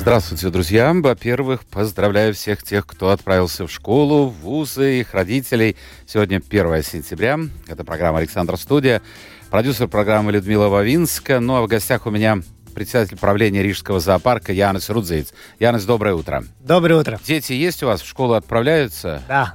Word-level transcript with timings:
Здравствуйте, 0.00 0.48
друзья. 0.48 0.94
Во-первых, 0.94 1.66
поздравляю 1.66 2.32
всех 2.32 2.62
тех, 2.62 2.86
кто 2.86 3.10
отправился 3.10 3.66
в 3.66 3.70
школу, 3.70 4.28
в 4.28 4.40
вузы, 4.40 5.00
их 5.00 5.12
родителей. 5.12 5.76
Сегодня 6.06 6.36
1 6.36 6.82
сентября. 6.82 7.38
Это 7.68 7.84
программа 7.84 8.18
«Александр 8.18 8.56
Студия». 8.56 9.02
Продюсер 9.50 9.88
программы 9.88 10.32
Людмила 10.32 10.68
Вавинска. 10.68 11.38
Ну, 11.38 11.56
а 11.56 11.60
в 11.62 11.66
гостях 11.66 12.06
у 12.06 12.10
меня 12.10 12.38
председатель 12.74 13.18
правления 13.18 13.62
Рижского 13.62 14.00
зоопарка 14.00 14.54
Янис 14.54 14.88
Рудзейц. 14.88 15.34
Янис, 15.58 15.84
доброе 15.84 16.14
утро. 16.14 16.44
Доброе 16.60 16.94
утро. 16.94 17.20
Дети 17.22 17.52
есть 17.52 17.82
у 17.82 17.86
вас? 17.86 18.00
В 18.00 18.08
школу 18.08 18.32
отправляются? 18.32 19.22
Да. 19.28 19.54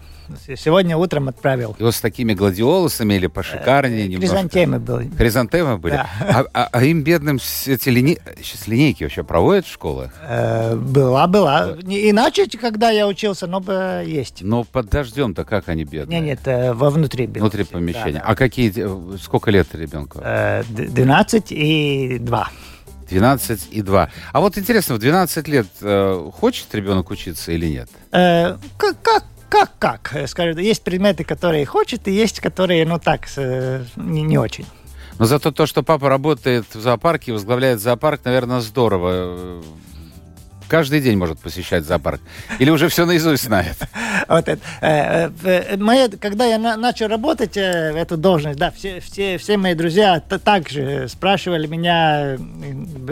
Сегодня 0.57 0.97
утром 0.97 1.27
отправил. 1.29 1.75
И 1.79 1.83
вот 1.83 1.93
с 1.95 2.01
такими 2.01 2.33
гладиолусами 2.33 3.13
или 3.15 3.27
пошикарнее 3.27 4.05
Э, 4.05 4.07
немножко? 4.07 4.35
Хризантемы 4.35 4.79
были. 4.79 5.09
Хризантемы 5.17 5.77
были? 5.77 5.93
Да. 5.93 6.09
А, 6.19 6.45
а- 6.53 6.69
а 6.71 6.83
им 6.83 7.03
бедным 7.03 7.39
эти 7.65 7.89
лине... 7.89 8.17
сейчас 8.41 8.67
линейки 8.67 9.03
вообще 9.03 9.23
проводят 9.23 9.65
в 9.65 9.71
школах? 9.71 10.11
Э, 10.27 10.75
Была, 10.75 11.27
была. 11.27 11.71
Иначе, 11.83 12.47
когда 12.57 12.89
я 12.91 13.07
учился, 13.07 13.47
но 13.47 13.59
бы 13.59 14.03
есть. 14.05 14.41
Но 14.41 14.63
под 14.63 14.89
дождем-то 14.89 15.45
как 15.45 15.69
они 15.69 15.83
бедные? 15.83 16.19
Не, 16.19 16.25
нет, 16.27 16.39
э, 16.45 16.73
вовнутри 16.73 17.27
было. 17.27 17.41
Внутри 17.41 17.63
помещения. 17.63 18.13
да, 18.13 18.19
да. 18.19 18.25
А 18.27 18.35
какие, 18.35 19.17
сколько 19.17 19.51
лет 19.51 19.67
ребенку? 19.73 20.19
Э, 20.23 20.63
д- 20.69 20.87
12 20.87 21.51
и 21.51 22.17
2. 22.19 22.49
12 23.09 23.67
и 23.71 23.81
2. 23.81 24.09
А 24.33 24.39
вот 24.41 24.57
интересно, 24.57 24.95
в 24.95 24.99
12 24.99 25.47
лет 25.47 25.67
э, 25.81 26.29
хочет 26.33 26.73
ребенок 26.73 27.11
учиться 27.11 27.51
или 27.51 27.67
нет? 27.67 27.89
Э, 28.11 28.57
Как, 28.77 28.99
как, 29.03 29.23
как, 29.55 29.71
как? 29.79 30.15
Э, 30.15 30.27
Скажем, 30.27 30.57
есть 30.57 30.83
предметы, 30.83 31.23
которые 31.23 31.65
хочет, 31.65 32.07
и 32.07 32.11
есть, 32.11 32.39
которые, 32.41 32.85
ну 32.85 32.99
так, 32.99 33.27
э, 33.37 33.85
не, 33.95 34.21
не 34.21 34.37
очень. 34.37 34.65
Но 35.17 35.25
зато 35.25 35.51
то, 35.51 35.65
что 35.65 35.81
папа 35.81 36.09
работает 36.09 36.65
в 36.73 36.81
зоопарке, 36.81 37.31
возглавляет 37.31 37.79
зоопарк, 37.79 38.25
наверное, 38.25 38.59
здорово. 38.59 39.63
Э, 40.67 40.69
Каждый 40.69 41.01
день 41.01 41.17
может 41.17 41.39
посещать 41.39 41.85
зоопарк. 41.85 42.21
Или 42.59 42.69
уже 42.69 42.87
все 42.89 43.05
наизусть 43.05 43.43
знает? 43.43 43.75
Вот 44.27 44.47
это. 44.47 44.59
Э, 44.81 45.29
э, 45.43 45.77
моя- 45.77 46.09
когда 46.09 46.45
я 46.45 46.57
на- 46.57 46.77
начал 46.77 47.07
работать 47.07 47.57
э, 47.57 47.91
в 47.93 47.95
эту 47.95 48.17
должность, 48.17 48.57
да, 48.57 48.71
все, 48.71 48.99
все, 48.99 49.37
все 49.37 49.57
мои 49.57 49.75
друзья 49.75 50.19
также 50.19 51.07
спрашивали 51.09 51.67
меня, 51.67 52.35
э, 52.35 52.37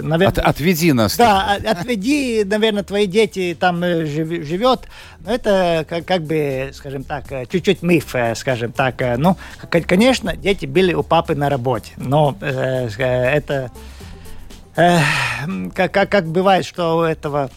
наверное... 0.02 0.28
От- 0.30 0.40
отведи 0.40 0.92
нас. 0.94 1.16
Да, 1.18 1.56
о- 1.56 1.72
отведи, 1.72 2.44
наверное, 2.46 2.84
твои 2.84 3.06
дети 3.06 3.56
там 3.60 3.84
э, 3.84 4.06
жив- 4.06 4.44
живет. 4.46 4.82
Но 5.26 5.34
это 5.34 5.86
как, 5.88 6.06
как 6.06 6.24
бы, 6.24 6.72
скажем 6.74 7.04
так, 7.04 7.32
э, 7.32 7.46
чуть-чуть 7.52 7.84
миф, 7.84 8.16
э, 8.16 8.34
скажем 8.36 8.72
так. 8.72 9.02
Э, 9.02 9.18
Ну, 9.18 9.38
конечно, 9.70 10.36
дети 10.36 10.66
были 10.66 10.94
у 10.94 11.04
папы 11.04 11.36
на 11.36 11.50
работе, 11.50 11.92
но 11.98 12.36
э, 12.42 12.90
э, 12.98 13.04
это 13.38 13.72
э, 14.76 15.00
как, 15.76 15.92
как, 15.94 16.10
как 16.10 16.26
бывает, 16.28 16.66
что 16.66 16.98
у 16.98 17.02
этого 17.02 17.50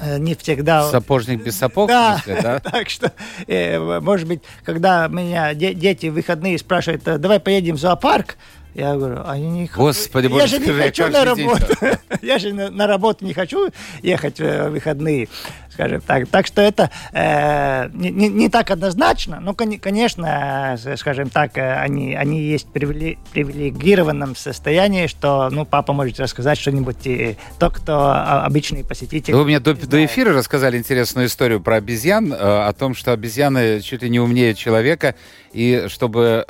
э, 0.00 0.18
не 0.18 0.34
всегда... 0.34 0.90
Сапожник 0.90 1.42
без 1.42 1.56
сапог, 1.58 1.88
Да, 1.88 2.18
смысле, 2.18 2.42
да? 2.42 2.58
так 2.70 2.88
что, 2.88 3.12
э, 3.46 4.00
может 4.00 4.26
быть, 4.28 4.42
когда 4.64 5.08
меня 5.08 5.54
де- 5.54 5.74
дети 5.74 6.06
в 6.06 6.14
выходные 6.14 6.58
спрашивают, 6.58 7.06
«Э, 7.06 7.18
давай 7.18 7.40
поедем 7.40 7.76
в 7.76 7.80
зоопарк, 7.80 8.36
я 8.78 8.94
говорю, 8.94 9.22
а 9.24 9.36
я 9.36 9.48
не 9.48 9.66
хочу. 9.66 9.80
Господи, 9.80 10.26
я 10.26 10.30
боже, 10.30 10.46
же 10.46 10.58
не 10.60 10.72
хочу 10.72 11.08
на 11.08 11.24
работу. 11.24 11.66
я 12.22 12.38
же 12.38 12.52
на, 12.52 12.70
на 12.70 12.86
работу 12.86 13.24
не 13.24 13.34
хочу 13.34 13.70
ехать 14.02 14.38
э, 14.38 14.68
в 14.68 14.72
выходные, 14.72 15.28
скажем 15.72 16.00
так. 16.00 16.28
Так 16.28 16.46
что 16.46 16.62
это 16.62 16.90
э, 17.12 17.88
не, 17.92 18.10
не- 18.10 18.28
не 18.28 18.48
так 18.48 18.70
однозначно, 18.70 19.40
но, 19.40 19.52
коне- 19.52 19.80
конечно, 19.80 20.78
скажем 20.96 21.28
так, 21.28 21.58
э, 21.58 21.74
они, 21.74 22.14
они 22.14 22.40
есть 22.40 22.68
в 22.68 22.72
привиле- 22.72 23.18
привилегированном 23.32 24.36
состоянии, 24.36 25.08
что, 25.08 25.48
ну, 25.50 25.64
папа 25.64 25.92
может 25.92 26.20
рассказать 26.20 26.58
что-нибудь, 26.58 27.04
и 27.04 27.36
тот, 27.58 27.74
кто 27.74 27.98
а, 27.98 28.44
обычный 28.46 28.84
посетитель. 28.84 29.34
Вы 29.34 29.44
мне 29.44 29.58
до, 29.58 29.74
до 29.74 30.04
эфира 30.04 30.32
рассказали 30.32 30.78
интересную 30.78 31.26
историю 31.26 31.60
про 31.60 31.76
обезьян, 31.76 32.32
э, 32.32 32.36
о 32.36 32.72
том, 32.72 32.94
что 32.94 33.12
обезьяны 33.12 33.80
чуть 33.80 34.02
ли 34.02 34.10
не 34.10 34.20
умнее 34.20 34.54
человека, 34.54 35.16
и 35.52 35.86
чтобы 35.88 36.44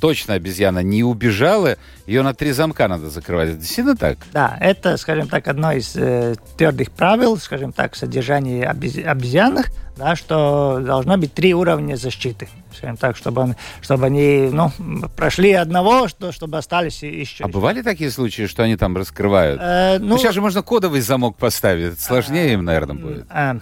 точно 0.00 0.34
обезьяна 0.34 0.80
не 0.80 1.04
убежала, 1.04 1.76
ее 2.06 2.22
на 2.22 2.34
три 2.34 2.52
замка 2.52 2.86
надо 2.88 3.08
закрывать. 3.10 3.48
Это 3.50 3.58
действительно 3.58 3.96
так? 3.96 4.18
Да, 4.32 4.56
это, 4.60 4.96
скажем 4.96 5.28
так, 5.28 5.48
одно 5.48 5.72
из 5.72 5.94
э, 5.96 6.34
твердых 6.56 6.90
правил, 6.90 7.36
скажем 7.38 7.72
так, 7.72 7.96
содержания 7.96 8.64
обез- 8.70 9.02
обезьянных, 9.04 9.70
да, 9.96 10.16
что 10.16 10.80
должно 10.84 11.16
быть 11.16 11.32
три 11.32 11.54
уровня 11.54 11.94
защиты, 11.96 12.48
скажем 12.76 12.96
так, 12.96 13.16
чтобы, 13.16 13.42
он- 13.42 13.56
чтобы 13.80 14.06
они 14.06 14.50
ну, 14.52 14.70
прошли 15.16 15.52
одного, 15.52 16.08
что, 16.08 16.32
чтобы 16.32 16.58
остались 16.58 17.02
и- 17.04 17.20
еще. 17.20 17.44
А 17.44 17.48
бывали 17.48 17.80
такие 17.80 18.10
случаи, 18.10 18.46
что 18.46 18.64
они 18.64 18.76
там 18.76 18.96
раскрывают? 18.96 19.60
Э, 19.62 19.98
Ну, 19.98 20.06
ну, 20.08 20.18
сейчас 20.18 20.34
же 20.34 20.40
можно 20.40 20.62
кодовый 20.62 21.00
замок 21.00 21.36
поставить. 21.36 21.92
Это 21.92 22.00
сложнее 22.02 22.52
им, 22.54 22.64
наверное, 22.64 22.96
будет. 22.96 23.26
э, 23.30 23.54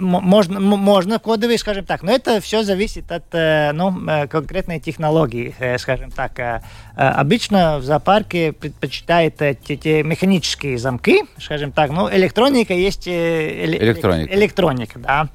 можно, 0.00 0.58
можно 0.58 1.18
кодовый, 1.18 1.58
скажем 1.58 1.84
так, 1.84 2.02
но 2.02 2.12
это 2.12 2.40
все 2.40 2.62
зависит 2.64 3.12
от 3.12 3.24
э, 3.34 3.72
ну, 3.72 3.92
э, 4.08 4.26
конкретной 4.26 4.80
технологии, 4.80 5.54
э, 5.58 5.78
скажем 5.78 6.10
так. 6.10 6.62
Э, 6.96 7.08
Обычно 7.08 7.78
в 7.78 7.84
зоопарке 7.84 8.52
предпочитают 8.52 9.42
э, 9.42 9.54
те, 9.54 9.76
те 9.76 10.02
механические 10.04 10.78
замки, 10.78 11.22
скажем 11.40 11.72
так, 11.72 11.90
ну, 11.90 12.08
электроника 12.08 12.72
есть... 12.74 13.08
э, 13.08 13.64
эле- 13.64 13.78
Электроника. 13.82 14.34
Электроника, 14.34 14.98
да. 15.00 15.28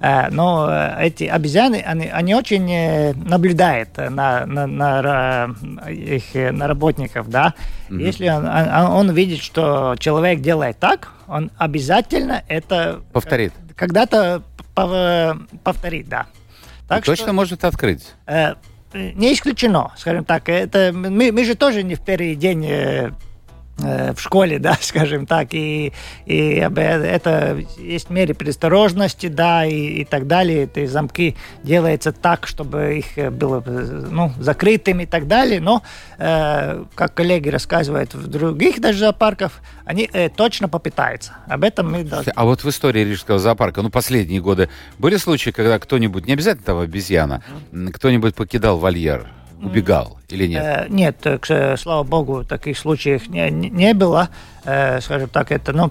Э, 0.00 0.28
Но 0.30 0.68
эти 0.98 1.24
обезьяны, 1.24 1.82
они, 1.86 2.06
они 2.08 2.34
очень 2.34 3.14
наблюдают 3.28 3.96
на, 3.96 4.44
на, 4.46 4.66
на, 4.66 5.54
их, 5.88 6.34
на 6.34 6.66
работников, 6.66 7.28
да. 7.30 7.54
Если 7.90 8.28
он, 8.28 8.46
он, 8.46 8.86
он 9.08 9.10
видит, 9.12 9.40
что 9.40 9.94
человек 9.98 10.40
делает 10.40 10.78
так, 10.80 11.12
он 11.28 11.50
обязательно 11.58 12.42
это 12.48 13.00
Повторит. 13.12 13.52
когда-то 13.76 14.42
пов- 14.74 15.38
повторит, 15.62 16.08
да. 16.08 16.26
И 16.98 17.00
точно 17.02 17.32
может 17.32 17.64
открыть. 17.64 18.12
Э, 18.26 18.54
не 18.94 19.32
исключено, 19.32 19.92
скажем 19.96 20.24
так. 20.24 20.48
Это 20.48 20.92
мы, 20.92 21.32
мы 21.32 21.44
же 21.44 21.54
тоже 21.54 21.82
не 21.82 21.94
в 21.94 22.00
первый 22.00 22.34
день 22.36 22.64
э, 22.66 23.10
в 23.76 24.16
школе, 24.18 24.58
да, 24.60 24.76
скажем 24.80 25.26
так, 25.26 25.48
и, 25.52 25.92
и 26.26 26.60
об- 26.60 26.78
это 26.78 27.60
есть 27.78 28.10
меры 28.10 28.34
предосторожности, 28.34 29.26
да, 29.26 29.64
и, 29.64 30.00
и 30.00 30.04
так 30.04 30.26
далее. 30.26 30.64
Эти 30.64 30.86
замки 30.86 31.36
делаются 31.62 32.12
так, 32.12 32.46
чтобы 32.46 32.98
их 32.98 33.18
э, 33.18 33.30
было 33.30 33.62
э, 33.66 34.06
ну, 34.10 34.32
закрытым 34.38 35.00
и 35.00 35.06
так 35.06 35.26
далее. 35.26 35.60
Но, 35.60 35.82
э, 36.18 36.84
как 36.94 37.14
коллеги 37.14 37.48
рассказывают 37.48 38.14
в 38.14 38.26
других 38.28 38.80
даже 38.80 38.98
зоопарках, 38.98 39.52
они 39.84 40.08
э, 40.12 40.28
точно 40.28 40.68
попытаются. 40.68 41.32
Об 41.46 41.64
этом 41.64 41.90
мы 41.90 42.04
должны 42.04 42.32
А 42.34 42.44
вот 42.44 42.64
в 42.64 42.68
истории 42.68 43.00
Рижского 43.04 43.38
зоопарка, 43.38 43.82
ну, 43.82 43.90
последние 43.90 44.40
годы, 44.40 44.68
были 44.98 45.16
случаи, 45.16 45.50
когда 45.50 45.78
кто-нибудь, 45.78 46.26
не 46.26 46.32
обязательно 46.32 46.64
того 46.64 46.80
обезьяна, 46.80 47.42
кто-нибудь 47.92 48.34
покидал 48.34 48.78
вольер, 48.78 49.28
убегал 49.62 50.18
или 50.28 50.46
нет? 50.46 50.62
Э, 50.64 50.86
Нет, 50.88 51.26
э, 51.26 51.38
с- 51.42 51.80
слава 51.80 52.02
богу, 52.02 52.44
таких 52.44 52.78
случаев 52.78 53.28
не, 53.28 53.50
не- 53.50 53.94
было. 53.94 54.28
Э, 54.64 55.00
Скажем 55.00 55.28
так, 55.28 55.50
это, 55.52 55.72
ну, 55.72 55.90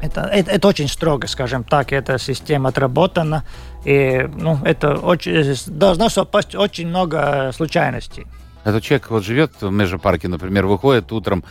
это, 0.00 0.22
это, 0.22 0.50
это 0.50 0.68
очень 0.68 0.88
строго, 0.88 1.26
скажем 1.28 1.64
так, 1.64 1.92
эта 1.92 2.18
система 2.18 2.68
отработана, 2.70 3.44
и 3.84 4.28
ну, 4.36 4.58
это 4.64 4.94
очень, 4.96 5.32
э, 5.32 5.54
должно 5.66 6.08
совпасть 6.08 6.54
очень 6.54 6.88
много 6.88 7.50
случайностей. 7.54 8.26
А 8.64 8.70
то 8.72 8.80
человек 8.80 9.10
вот 9.10 9.24
живет 9.24 9.52
в 9.60 9.70
межпарке, 9.72 10.28
например, 10.28 10.66
выходит 10.66 11.10
утром, 11.12 11.42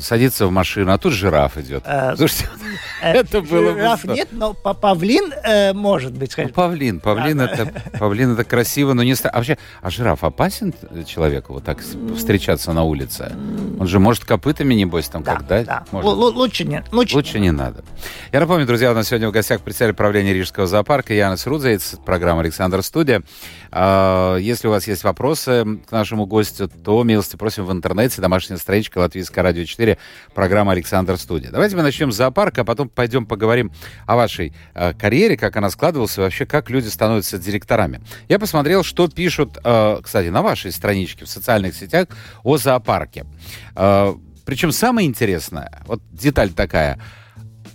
садится 0.00 0.46
в 0.46 0.50
машину, 0.50 0.92
а 0.92 0.98
тут 0.98 1.12
жираф 1.12 1.56
идет. 1.58 1.82
Э, 1.86 2.14
Слушайте, 2.16 2.48
Э, 3.02 3.12
это 3.12 3.42
было 3.42 3.72
бы 3.72 3.78
жираф 3.78 4.04
нет, 4.04 4.28
но 4.32 4.54
па- 4.54 4.72
павлин 4.74 5.32
э, 5.44 5.72
может 5.74 6.12
быть, 6.12 6.34
Ну, 6.36 6.48
павлин, 6.48 7.00
павлин 7.00 7.40
это, 7.40 7.70
павлин 7.98 8.32
это 8.32 8.44
красиво, 8.44 8.92
но 8.94 9.02
не 9.02 9.12
А 9.24 9.36
вообще, 9.36 9.58
а 9.82 9.90
жираф 9.90 10.24
опасен 10.24 10.72
человеку 11.06 11.54
вот 11.54 11.64
так 11.64 11.80
встречаться 12.16 12.72
на 12.72 12.84
улице? 12.84 13.32
Он 13.78 13.86
же 13.86 13.98
может 13.98 14.24
копытами, 14.24 14.74
небось, 14.74 15.08
там 15.08 15.22
как 15.22 15.46
дать? 15.46 15.66
да. 15.66 15.84
Лучше 15.92 16.64
не. 16.64 16.82
Лучше, 16.92 17.38
не 17.38 17.50
надо. 17.50 17.84
Я 18.32 18.40
напомню, 18.40 18.66
друзья, 18.66 18.90
у 18.90 18.94
нас 18.94 19.08
сегодня 19.08 19.28
в 19.28 19.32
гостях 19.32 19.60
председатель 19.60 19.94
правления 19.94 20.32
Рижского 20.32 20.66
зоопарка 20.66 21.12
Янис 21.14 21.46
Рудзейц, 21.46 21.96
программа 22.04 22.40
«Александр 22.40 22.82
Студия». 22.82 23.22
А, 23.70 24.36
Если 24.36 24.68
у 24.68 24.70
вас 24.70 24.86
есть 24.86 25.04
вопросы 25.04 25.80
к 25.86 25.92
нашему 25.92 26.26
гостю, 26.26 26.68
то 26.68 27.02
милости 27.04 27.36
просим 27.36 27.64
в 27.66 27.72
интернете, 27.72 28.20
домашняя 28.22 28.56
страничка 28.58 28.98
Латвийское 28.98 29.42
радио 29.44 29.64
4, 29.64 29.85
программа 30.34 30.72
«Александр 30.72 31.16
Студия». 31.16 31.50
Давайте 31.50 31.76
мы 31.76 31.82
начнем 31.82 32.12
с 32.12 32.16
зоопарка, 32.16 32.62
а 32.62 32.64
потом 32.64 32.88
пойдем 32.88 33.26
поговорим 33.26 33.72
о 34.06 34.16
вашей 34.16 34.52
э, 34.74 34.92
карьере, 34.94 35.36
как 35.36 35.56
она 35.56 35.70
складывалась 35.70 36.18
и 36.18 36.20
вообще 36.20 36.46
как 36.46 36.70
люди 36.70 36.88
становятся 36.88 37.38
директорами. 37.38 38.00
Я 38.28 38.38
посмотрел, 38.38 38.82
что 38.82 39.08
пишут, 39.08 39.58
э, 39.62 40.00
кстати, 40.02 40.28
на 40.28 40.42
вашей 40.42 40.72
страничке 40.72 41.24
в 41.24 41.28
социальных 41.28 41.74
сетях 41.74 42.08
о 42.42 42.56
зоопарке. 42.56 43.24
Э, 43.74 44.14
причем 44.44 44.72
самое 44.72 45.08
интересное, 45.08 45.82
вот 45.86 46.00
деталь 46.12 46.50
такая– 46.50 46.98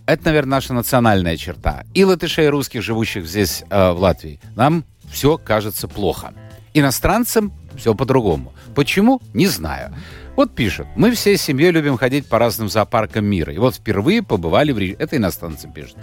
это, 0.06 0.26
наверное, 0.26 0.52
наша 0.52 0.74
национальная 0.74 1.38
черта. 1.38 1.86
И 1.94 2.04
латышей, 2.04 2.46
и 2.46 2.50
русских, 2.50 2.82
живущих 2.82 3.26
здесь, 3.26 3.64
э, 3.70 3.92
в 3.92 4.00
Латвии, 4.00 4.40
нам 4.56 4.84
все 5.10 5.38
кажется 5.38 5.88
плохо. 5.88 6.34
Иностранцам 6.74 7.54
все 7.78 7.94
по-другому. 7.94 8.54
Почему? 8.76 9.22
Не 9.34 9.48
знаю. 9.48 9.94
Вот 10.36 10.56
пишут, 10.56 10.88
мы 10.96 11.12
всей 11.12 11.38
семьей 11.38 11.72
любим 11.72 11.98
ходить 11.98 12.28
по 12.28 12.40
разным 12.40 12.70
зоопаркам 12.70 13.26
мира. 13.26 13.54
И 13.54 13.58
вот 13.58 13.76
впервые 13.76 14.24
побывали 14.24 14.72
в 14.72 14.78
Риж... 14.78 14.96
Это 14.98 15.18
иностранцы 15.18 15.68
пишут. 15.68 15.98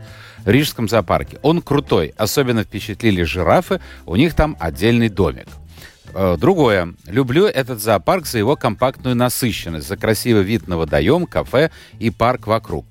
В 0.44 0.48
Рижском 0.48 0.88
зоопарке. 0.88 1.38
Он 1.42 1.62
крутой. 1.62 2.14
Особенно 2.16 2.62
впечатлили 2.62 3.22
жирафы. 3.22 3.80
У 4.06 4.16
них 4.16 4.34
там 4.34 4.56
отдельный 4.60 5.08
домик. 5.08 5.46
Э, 6.14 6.36
другое. 6.38 6.94
Люблю 7.06 7.46
этот 7.46 7.80
зоопарк 7.80 8.26
за 8.26 8.38
его 8.38 8.54
компактную 8.54 9.16
насыщенность, 9.16 9.88
за 9.88 9.96
красивый 9.96 10.42
вид 10.42 10.69
на 10.69 10.76
водоем, 10.76 11.26
кафе 11.26 11.70
и 11.98 12.10
парк 12.10 12.46
вокруг. 12.46 12.86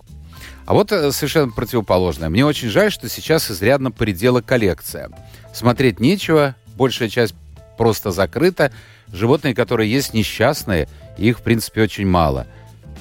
А 0.66 0.74
вот 0.74 0.92
э, 0.92 1.12
совершенно 1.12 1.52
противоположное. 1.52 2.30
Мне 2.30 2.46
очень 2.46 2.70
жаль, 2.70 2.92
что 2.92 3.08
сейчас 3.10 3.50
изрядно 3.50 3.92
поредела 3.92 4.42
коллекция. 4.42 5.10
Смотреть 5.54 6.00
нечего, 6.00 6.56
большая 6.76 7.10
часть 7.10 7.36
просто 7.78 8.12
закрыта. 8.12 8.72
Животные, 9.12 9.56
которые 9.56 9.90
есть, 9.90 10.14
несчастные, 10.14 10.90
их, 11.18 11.40
в 11.40 11.42
принципе, 11.42 11.82
очень 11.82 12.08
мало. 12.08 12.48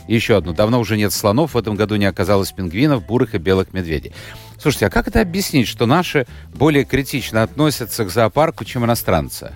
Еще 0.09 0.37
одно. 0.37 0.53
Давно 0.53 0.79
уже 0.79 0.97
нет 0.97 1.13
слонов, 1.13 1.55
в 1.55 1.59
этом 1.59 1.75
году 1.75 1.97
не 1.97 2.05
оказалось 2.05 2.53
пингвинов, 2.53 3.05
бурых 3.05 3.35
и 3.35 3.39
белых 3.39 3.73
медведей. 3.73 4.13
Слушайте, 4.59 4.87
а 4.87 4.91
как 4.91 5.09
это 5.09 5.21
объяснить, 5.21 5.69
что 5.69 5.87
наши 5.87 6.27
более 6.55 6.85
критично 6.85 7.43
относятся 7.43 8.05
к 8.05 8.11
зоопарку, 8.11 8.65
чем 8.65 8.85
иностранцы? 8.85 9.53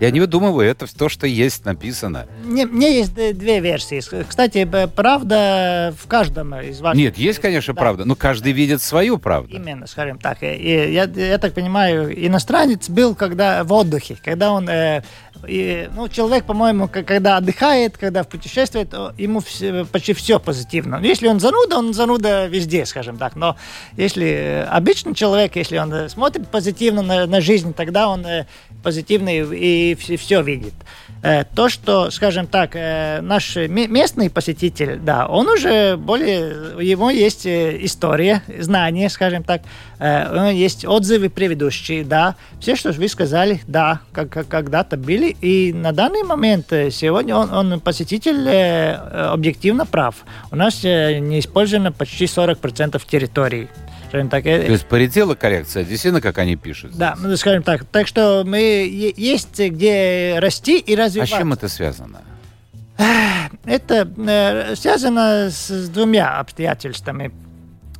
Я 0.00 0.10
не 0.10 0.20
выдумываю, 0.20 0.68
это 0.68 0.86
то, 0.92 1.08
что 1.08 1.26
есть 1.26 1.64
написано. 1.64 2.26
Не, 2.44 2.66
мне 2.66 2.98
есть 2.98 3.14
две 3.14 3.60
версии. 3.60 4.02
Кстати, 4.24 4.68
правда 4.94 5.94
в 5.98 6.06
каждом 6.08 6.54
из 6.56 6.80
ваших... 6.80 6.98
Нет, 6.98 7.16
есть, 7.16 7.38
конечно, 7.38 7.74
да. 7.74 7.80
правда, 7.80 8.04
но 8.04 8.16
каждый 8.16 8.52
видит 8.52 8.82
свою 8.82 9.18
правду. 9.18 9.54
Именно, 9.56 9.86
скажем 9.86 10.18
так. 10.18 10.38
И 10.42 10.92
я, 10.92 11.04
я 11.04 11.38
так 11.38 11.54
понимаю, 11.54 12.12
иностранец 12.26 12.88
был 12.88 13.14
когда 13.14 13.64
в 13.64 13.72
отдыхе, 13.72 14.16
когда 14.22 14.52
он 14.52 14.68
э, 14.68 15.02
и, 15.46 15.88
ну, 15.94 16.08
человек, 16.08 16.44
по-моему, 16.44 16.88
когда 16.88 17.36
отдыхает, 17.36 17.98
когда 17.98 18.24
путешествует, 18.24 18.92
ему 19.18 19.40
все, 19.40 19.84
почти 19.84 20.12
все 20.12 20.38
позитивно. 20.38 21.00
Если 21.02 21.28
он 21.28 21.40
зануда, 21.40 21.78
он 21.78 21.92
зануда 21.94 22.46
везде, 22.46 22.86
скажем 22.86 23.16
так. 23.16 23.36
Но 23.36 23.56
если 23.96 24.26
э, 24.26 24.64
обычный 24.64 25.14
человек, 25.14 25.56
если 25.56 25.78
он 25.78 25.92
э, 25.92 26.08
смотрит 26.08 26.48
позитивно 26.48 27.02
на, 27.02 27.26
на 27.26 27.40
жизнь, 27.40 27.74
тогда 27.74 28.08
он 28.08 28.24
э, 28.26 28.46
позитивный 28.82 29.40
и 29.40 29.83
все, 29.92 30.16
все 30.16 30.42
видит. 30.42 30.74
То, 31.54 31.70
что, 31.70 32.10
скажем 32.10 32.46
так, 32.46 32.74
наш 32.74 33.56
местный 33.56 34.28
посетитель, 34.28 34.98
да, 34.98 35.26
он 35.26 35.48
уже 35.48 35.96
более, 35.96 36.74
у 36.76 36.82
него 36.82 37.08
есть 37.08 37.46
история, 37.46 38.42
знания, 38.58 39.08
скажем 39.08 39.42
так, 39.42 39.62
есть 40.52 40.84
отзывы 40.84 41.30
предыдущие, 41.30 42.04
да, 42.04 42.36
все, 42.60 42.76
что 42.76 42.92
вы 42.92 43.08
сказали, 43.08 43.62
да, 43.66 44.00
как, 44.12 44.28
как 44.30 44.48
когда-то 44.48 44.96
были, 44.96 45.36
и 45.40 45.72
на 45.74 45.92
данный 45.92 46.22
момент 46.22 46.72
э, 46.72 46.90
сегодня 46.90 47.36
он, 47.36 47.52
он 47.52 47.80
посетитель 47.80 48.48
э, 48.48 48.94
объективно 48.94 49.84
прав. 49.84 50.24
У 50.50 50.56
нас 50.56 50.84
э, 50.84 51.18
не 51.18 51.40
использовано 51.40 51.92
почти 51.92 52.24
40% 52.24 53.02
территории. 53.06 53.68
Так, 54.30 54.44
То 54.44 54.50
есть 54.50 54.86
полетела 54.86 55.34
коррекция, 55.34 55.84
действительно, 55.84 56.20
как 56.20 56.38
они 56.38 56.56
пишут? 56.56 56.92
Да, 56.96 57.16
ну, 57.20 57.36
скажем 57.36 57.62
так. 57.62 57.84
Так 57.84 58.06
что 58.06 58.44
мы 58.46 58.60
есть 59.16 59.58
где 59.58 60.36
расти 60.38 60.78
и 60.78 60.94
развиваться. 60.94 61.34
А 61.34 61.38
с 61.38 61.40
чем 61.40 61.52
это 61.52 61.68
связано? 61.68 62.20
Это 63.64 64.08
э, 64.16 64.76
связано 64.76 65.50
с, 65.50 65.88
двумя 65.88 66.38
обстоятельствами. 66.38 67.32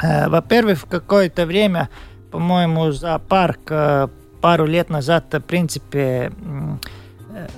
Э, 0.03 0.29
во-первых, 0.29 0.81
в 0.81 0.87
какое-то 0.87 1.47
время, 1.47 1.89
по-моему, 2.31 2.93
зоопарк 2.93 3.61
э, 3.71 4.09
пару 4.41 4.67
лет 4.67 4.91
назад, 4.91 5.33
в 5.33 5.41
принципе, 5.41 6.33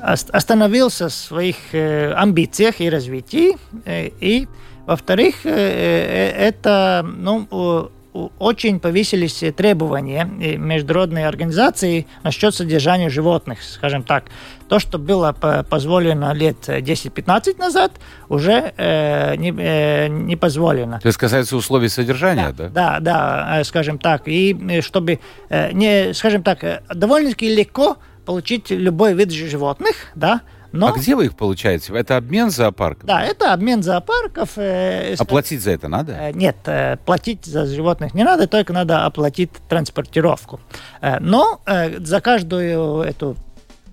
остановился 0.01 1.09
в 1.09 1.13
своих 1.13 1.57
амбициях 1.73 2.81
и 2.81 2.89
развитии. 2.89 3.57
И, 3.85 4.49
во-вторых, 4.87 5.45
это 5.45 7.05
ну, 7.05 7.91
очень 8.39 8.81
повысились 8.81 9.43
требования 9.57 10.25
международной 10.25 11.27
организации 11.27 12.07
насчет 12.23 12.55
содержания 12.55 13.09
животных, 13.11 13.63
скажем 13.63 14.03
так. 14.03 14.25
То, 14.69 14.79
что 14.79 14.99
было 14.99 15.33
позволено 15.33 16.33
лет 16.33 16.69
10-15 16.69 17.59
назад, 17.59 17.93
уже 18.29 18.73
э, 18.77 19.37
не, 19.37 19.55
э, 19.57 20.09
не 20.09 20.37
позволено. 20.37 20.99
То 21.01 21.07
есть 21.07 21.19
касается 21.19 21.57
условий 21.57 21.89
содержания, 21.89 22.53
да? 22.57 22.69
Да, 22.69 23.01
да, 23.01 23.01
да 23.01 23.65
скажем 23.65 23.99
так. 23.99 24.23
И 24.27 24.81
чтобы, 24.81 25.21
э, 25.49 25.73
не, 25.73 26.15
скажем 26.15 26.43
так, 26.43 26.83
довольно-таки 26.93 27.55
легко 27.55 27.97
получить 28.25 28.71
любой 28.71 29.15
вид 29.15 29.31
животных, 29.31 29.95
да, 30.15 30.41
но... 30.77 30.89
А 30.89 30.93
где 30.93 31.15
вы 31.17 31.27
их 31.27 31.37
получаете? 31.37 31.93
Это 31.97 32.17
обмен 32.17 32.51
зоопарков? 32.51 33.05
Да, 33.05 33.23
это 33.23 33.53
обмен 33.53 33.83
зоопарков. 33.83 34.51
Э, 34.57 35.15
оплатить 35.19 35.63
за 35.63 35.73
это 35.73 35.89
надо? 35.89 36.13
Э, 36.13 36.33
нет, 36.33 36.57
э, 36.67 36.97
платить 37.05 37.45
за 37.45 37.67
животных 37.67 38.15
не 38.15 38.25
надо, 38.25 38.47
только 38.47 38.73
надо 38.73 39.05
оплатить 39.05 39.51
транспортировку. 39.69 40.61
Э, 41.01 41.19
но 41.21 41.61
э, 41.67 41.99
за 42.01 42.21
каждую 42.21 43.01
эту 43.03 43.37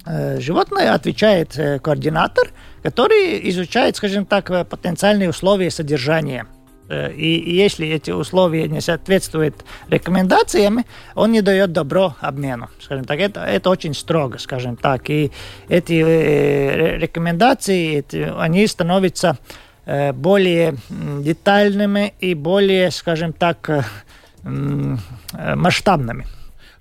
э, 0.06 0.40
животное 0.40 0.94
отвечает 0.94 1.58
э, 1.58 1.80
координатор, 1.80 2.50
который 2.84 3.50
изучает, 3.50 3.96
скажем 3.96 4.26
так, 4.26 4.50
э, 4.52 4.66
потенциальные 4.66 5.30
условия 5.30 5.72
содержания. 5.72 6.46
Э, 6.94 7.12
и, 7.12 7.56
если 7.56 7.88
эти 7.88 8.12
условия 8.12 8.68
не 8.68 8.82
соответствуют 8.82 9.66
рекомендациям, 9.90 10.86
он 11.16 11.32
не 11.32 11.42
дает 11.42 11.72
добро 11.72 12.16
обмену. 12.20 12.70
Скажем 12.80 13.06
так, 13.06 13.20
это, 13.20 13.42
это 13.42 13.70
очень 13.70 13.94
строго, 13.94 14.38
скажем 14.38 14.76
так. 14.76 15.10
И 15.10 15.32
эти 15.70 15.94
э, 15.94 16.98
рекомендации, 16.98 18.04
они 18.40 18.68
становятся 18.68 19.38
э, 19.86 20.14
более 20.14 20.76
детальными 20.90 22.14
и 22.20 22.34
более, 22.36 22.92
скажем 22.92 23.34
так, 23.34 23.70
масштабными. 25.34 26.26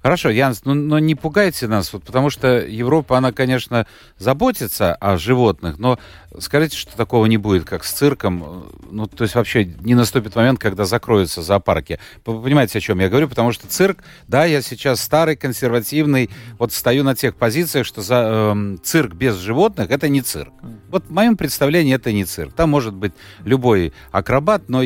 Хорошо, 0.03 0.31
Янс, 0.31 0.63
ну, 0.65 0.75
но 0.75 0.99
не 0.99 1.15
пугайте 1.15 1.69
нас, 1.69 1.93
вот, 1.93 2.03
потому 2.03 2.29
что 2.29 2.59
Европа, 2.59 3.19
она, 3.19 3.31
конечно, 3.31 3.87
заботится 4.19 4.95
о 4.97 5.17
животных, 5.17 5.79
но 5.79 5.97
скажите, 6.41 6.77
что 6.77 6.97
такого 6.97 7.27
не 7.27 7.37
будет, 7.37 7.65
как 7.65 7.85
с 7.85 7.93
цирком. 7.93 8.67
Ну, 8.91 9.07
то 9.07 9.23
есть 9.23 9.37
вообще 9.37 9.65
не 9.65 9.95
наступит 9.95 10.35
момент, 10.35 10.59
когда 10.59 10.87
закроются 10.87 11.41
зоопарки. 11.41 12.01
Вы 12.27 12.43
понимаете, 12.43 12.79
о 12.79 12.81
чем 12.81 12.99
я 12.99 13.09
говорю? 13.09 13.29
Потому 13.29 13.53
что 13.53 13.69
цирк, 13.69 14.03
да, 14.27 14.45
я 14.45 14.61
сейчас 14.61 15.01
старый, 15.01 15.37
консервативный, 15.37 16.31
вот 16.59 16.73
стою 16.73 17.05
на 17.05 17.15
тех 17.15 17.37
позициях, 17.37 17.87
что 17.87 18.03
за, 18.03 18.55
э, 18.57 18.77
цирк 18.83 19.15
без 19.15 19.37
животных 19.37 19.91
это 19.93 20.09
не 20.09 20.21
цирк. 20.21 20.53
Вот 20.89 21.05
в 21.07 21.13
моем 21.13 21.37
представлении 21.37 21.95
это 21.95 22.13
не 22.13 22.25
цирк. 22.25 22.53
Там 22.55 22.71
может 22.71 22.95
быть 22.95 23.13
любой 23.45 23.93
акробат, 24.11 24.69
но 24.69 24.83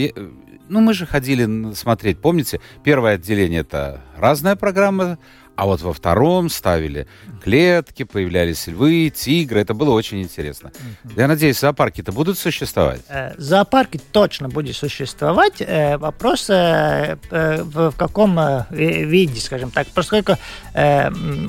ну, 0.68 0.80
мы 0.80 0.94
же 0.94 1.06
ходили 1.06 1.75
смотреть, 1.75 2.18
помните? 2.18 2.61
Первое 2.82 3.14
отделение 3.14 3.61
это 3.61 4.00
разная 4.16 4.56
программа, 4.56 5.18
а 5.56 5.66
вот 5.66 5.80
во 5.80 5.92
втором 5.92 6.49
ставили 6.49 7.06
клетки, 7.46 8.02
появлялись 8.02 8.66
львы, 8.66 9.08
тигры. 9.14 9.60
Это 9.60 9.72
было 9.72 9.92
очень 9.92 10.20
интересно. 10.20 10.72
Я 11.16 11.28
надеюсь, 11.28 11.60
зоопарки-то 11.60 12.10
будут 12.10 12.38
существовать? 12.38 13.02
Э, 13.08 13.34
зоопарки 13.38 14.00
точно 14.10 14.48
будут 14.48 14.74
существовать. 14.74 15.60
Э, 15.60 15.96
вопрос 15.96 16.50
э, 16.50 17.16
в 17.30 17.92
каком 17.96 18.36
виде, 18.70 19.40
скажем 19.40 19.70
так. 19.70 19.86
Поскольку 19.94 20.32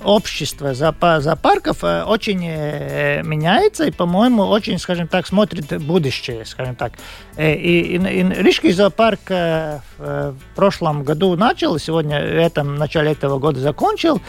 общество 0.03 0.75
зоопарков 0.75 1.83
очень 1.83 2.41
меняется 3.25 3.85
и, 3.85 3.91
по-моему, 3.91 4.43
очень, 4.43 4.77
скажем 4.77 5.07
так, 5.07 5.25
смотрит 5.25 5.81
будущее, 5.81 6.45
скажем 6.45 6.75
так. 6.75 6.93
И, 7.37 7.41
и, 7.41 7.95
и 7.95 8.23
Рижский 8.43 8.71
зоопарк 8.71 9.19
в 9.29 10.35
прошлом 10.55 11.03
году 11.03 11.35
начал, 11.35 11.79
сегодня, 11.79 12.19
в 12.19 12.45
этом, 12.45 12.75
начале 12.75 13.11
этого 13.11 13.39
года 13.39 13.59
закончил, 13.59 14.21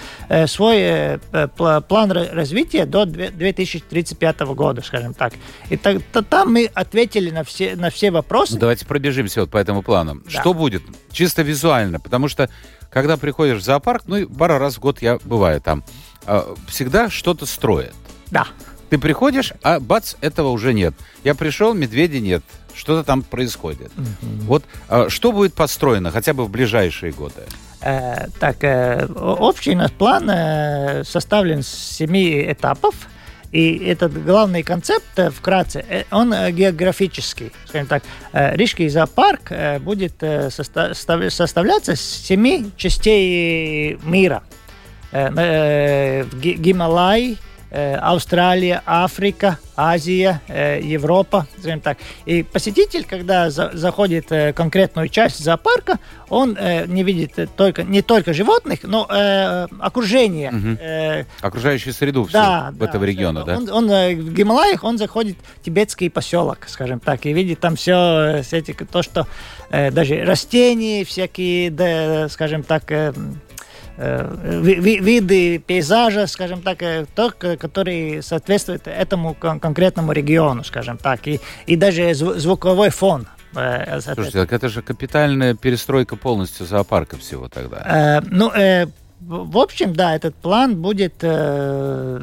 свой 0.46 1.18
план 1.59 2.12
развития 2.12 2.87
до 2.87 3.05
2035 3.05 4.41
года, 4.41 4.83
скажем 4.83 5.15
так. 5.15 5.35
И 5.69 5.77
так, 5.77 6.03
то, 6.12 6.23
там 6.23 6.53
мы 6.53 6.71
ответили 6.73 7.31
на 7.31 7.45
все, 7.45 7.77
на 7.77 7.91
все 7.91 8.11
вопросы. 8.11 8.55
Ну, 8.55 8.61
давайте 8.61 8.87
пробежимся 8.87 9.43
вот 9.43 9.50
по 9.50 9.59
этому 9.59 9.83
плану. 9.83 10.23
Да. 10.25 10.41
Что 10.41 10.55
будет? 10.55 10.83
Чисто 11.12 11.43
визуально, 11.43 12.00
потому 12.00 12.29
что 12.29 12.49
когда 12.91 13.17
приходишь 13.17 13.59
в 13.59 13.65
зоопарк, 13.65 14.05
ну, 14.07 14.27
пару 14.29 14.59
раз 14.59 14.77
в 14.77 14.81
год 14.81 15.03
я 15.03 15.19
бываю 15.25 15.61
там, 15.61 15.85
э, 16.27 16.43
всегда 16.69 17.11
что-то 17.11 17.45
строят. 17.47 17.95
Да. 18.31 18.47
Ты 18.91 18.99
приходишь, 18.99 19.53
а 19.62 19.81
бац, 19.81 20.15
этого 20.21 20.49
уже 20.49 20.73
нет. 20.73 20.95
Я 21.23 21.35
пришел, 21.35 21.75
медведя 21.75 22.21
нет. 22.21 22.43
Что-то 22.78 23.04
там 23.04 23.23
происходит. 23.23 23.90
Mm-hmm. 23.97 24.40
Вот 24.42 24.64
а, 24.88 25.08
что 25.08 25.32
будет 25.32 25.54
построено 25.54 26.11
хотя 26.11 26.32
бы 26.32 26.44
в 26.44 26.50
ближайшие 26.50 27.12
годы? 27.12 27.42
Э, 27.80 28.26
так, 28.40 28.56
э, 28.62 29.06
общий 29.06 29.75
наш 29.75 29.92
план 29.92 30.28
э, 30.30 31.04
составлен 31.04 31.62
с 31.62 31.68
семи 31.68 32.52
этапов. 32.52 32.94
И 33.50 33.78
этот 33.78 34.23
главный 34.25 34.62
концепт, 34.62 35.06
э, 35.16 35.30
вкратце, 35.30 35.85
э, 35.88 36.04
он 36.11 36.32
э, 36.32 36.52
географический. 36.52 37.52
Скажем 37.66 37.87
так, 37.87 38.02
Рижский 38.32 38.88
зоопарк 38.88 39.52
будет 39.80 40.23
составляться 40.52 41.97
с 41.97 42.00
семи 42.00 42.70
частей 42.76 43.99
мира. 44.02 44.42
Гималай, 45.12 47.32
Э, 47.32 47.37
Австралия, 47.70 48.82
Африка, 48.87 49.58
Азия, 49.76 50.40
э, 50.48 50.80
Европа, 50.82 51.46
скажем 51.58 51.80
так. 51.80 51.98
И 52.26 52.42
посетитель, 52.42 53.04
когда 53.04 53.50
заходит 53.50 54.30
в 54.30 54.34
э, 54.34 54.52
конкретную 54.52 55.08
часть 55.08 55.38
зоопарка, 55.42 55.98
он 56.28 56.58
не 56.88 57.04
видит 57.04 57.48
только, 57.56 57.84
не 57.84 58.02
только 58.02 58.34
животных, 58.34 58.80
но 58.82 59.08
окружение. 59.80 60.50
Угу. 60.50 61.46
Окружающую 61.46 61.94
среду 61.94 62.25
всю 62.25 62.34
да, 62.34 62.70
в 62.70 62.76
да, 62.76 62.84
этого 62.84 63.04
региона, 63.04 63.44
да? 63.44 63.56
Он, 63.56 63.70
он 63.70 63.87
в 63.88 64.34
Гималаях, 64.34 64.84
он 64.84 64.98
заходит 64.98 65.38
в 65.56 65.64
тибетский 65.64 66.10
поселок, 66.10 66.66
скажем 66.68 67.00
так, 67.00 67.25
и 67.25 67.32
видит 67.32 67.60
там 67.60 67.76
все, 67.76 68.42
эти, 68.50 68.72
то, 68.72 69.02
что 69.02 69.26
даже 69.70 70.22
растения 70.22 71.02
всякие, 71.06 71.70
да, 71.70 72.28
скажем 72.28 72.62
так, 72.62 72.92
Э, 72.98 73.12
виды 73.99 75.59
пейзажа, 75.59 76.26
скажем 76.26 76.62
так, 76.62 76.83
э, 76.83 77.07
то, 77.14 77.31
который 77.31 78.23
соответствует 78.23 78.87
этому 78.87 79.35
конкретному 79.35 80.12
региону, 80.12 80.64
скажем 80.64 80.99
так, 80.99 81.26
и, 81.26 81.40
и 81.67 81.76
даже 81.76 82.14
звуковой 82.14 82.90
фон. 82.90 83.26
Э, 83.57 84.00
Слушайте, 84.00 84.38
так 84.38 84.52
это 84.52 84.69
же 84.69 84.83
капитальная 84.83 85.55
перестройка 85.55 86.17
полностью 86.17 86.67
зоопарка 86.67 87.17
всего 87.17 87.49
тогда. 87.49 88.23
Ну, 88.31 88.52
в 89.20 89.58
общем, 89.58 89.94
да, 89.94 90.14
этот 90.14 90.37
план 90.37 90.80
будет 90.80 91.14
э, 91.22 92.22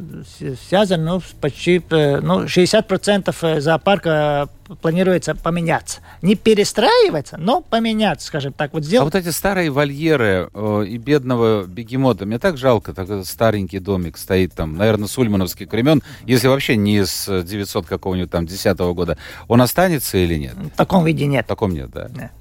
связан 0.67 1.03
ну, 1.03 1.21
почти 1.41 1.81
э, 1.89 2.19
ну, 2.21 2.45
60% 2.45 3.59
зоопарка 3.59 4.47
планируется 4.81 5.35
поменяться. 5.35 5.99
Не 6.21 6.35
перестраиваться, 6.35 7.37
но 7.37 7.59
поменяться, 7.61 8.27
скажем 8.27 8.53
так. 8.53 8.73
Вот 8.73 8.85
сделать... 8.85 9.01
А 9.01 9.05
вот 9.05 9.15
эти 9.15 9.31
старые 9.33 9.71
вольеры 9.71 10.49
э, 10.53 10.85
и 10.87 10.97
бедного 10.97 11.65
бегемота, 11.65 12.25
мне 12.25 12.39
так 12.39 12.57
жалко, 12.57 12.93
такой 12.93 13.25
старенький 13.25 13.79
домик 13.79 14.17
стоит 14.17 14.53
там, 14.53 14.77
наверное, 14.77 15.09
с 15.09 15.17
ульмановских 15.17 15.69
времен, 15.69 16.01
если 16.25 16.47
вообще 16.47 16.77
не 16.77 17.05
с 17.05 17.43
900 17.43 17.85
какого-нибудь 17.87 18.31
там 18.31 18.47
10 18.47 18.77
-го 18.77 18.93
года. 18.93 19.17
Он 19.49 19.61
останется 19.61 20.17
или 20.17 20.35
нет? 20.35 20.55
В 20.55 20.77
таком 20.77 21.03
виде 21.03 21.25
нет. 21.25 21.45
В 21.45 21.49
таком 21.49 21.73
нет, 21.73 21.91
да. 21.91 22.07
Нет. 22.15 22.31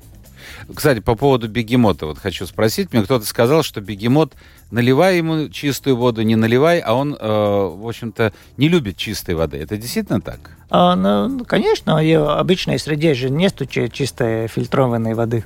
Кстати, 0.72 1.00
по 1.00 1.14
поводу 1.14 1.48
бегемота, 1.48 2.06
вот 2.06 2.18
хочу 2.18 2.46
спросить. 2.46 2.92
Мне 2.92 3.02
кто-то 3.02 3.24
сказал, 3.26 3.62
что 3.62 3.80
бегемот, 3.80 4.34
наливай 4.70 5.18
ему 5.18 5.48
чистую 5.48 5.96
воду, 5.96 6.22
не 6.22 6.36
наливай, 6.36 6.78
а 6.80 6.94
он, 6.94 7.14
э, 7.14 7.16
в 7.18 7.86
общем-то, 7.86 8.32
не 8.56 8.68
любит 8.68 8.96
чистой 8.96 9.34
воды. 9.34 9.58
Это 9.58 9.76
действительно 9.76 10.20
так? 10.20 10.38
А, 10.70 10.96
ну, 10.96 11.44
конечно, 11.44 12.02
в 12.02 12.38
обычной 12.38 12.78
среде 12.78 13.14
же 13.14 13.30
нет 13.30 13.60
чистой 13.92 14.48
фильтрованной 14.48 15.14
воды. 15.14 15.44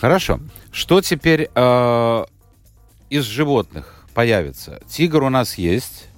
Хорошо. 0.00 0.40
Что 0.72 1.00
теперь 1.00 1.50
э, 1.54 2.24
из 3.10 3.24
животных 3.24 4.04
появится? 4.14 4.80
Тигр 4.88 5.22
у 5.22 5.28
нас 5.28 5.58
есть. 5.58 6.08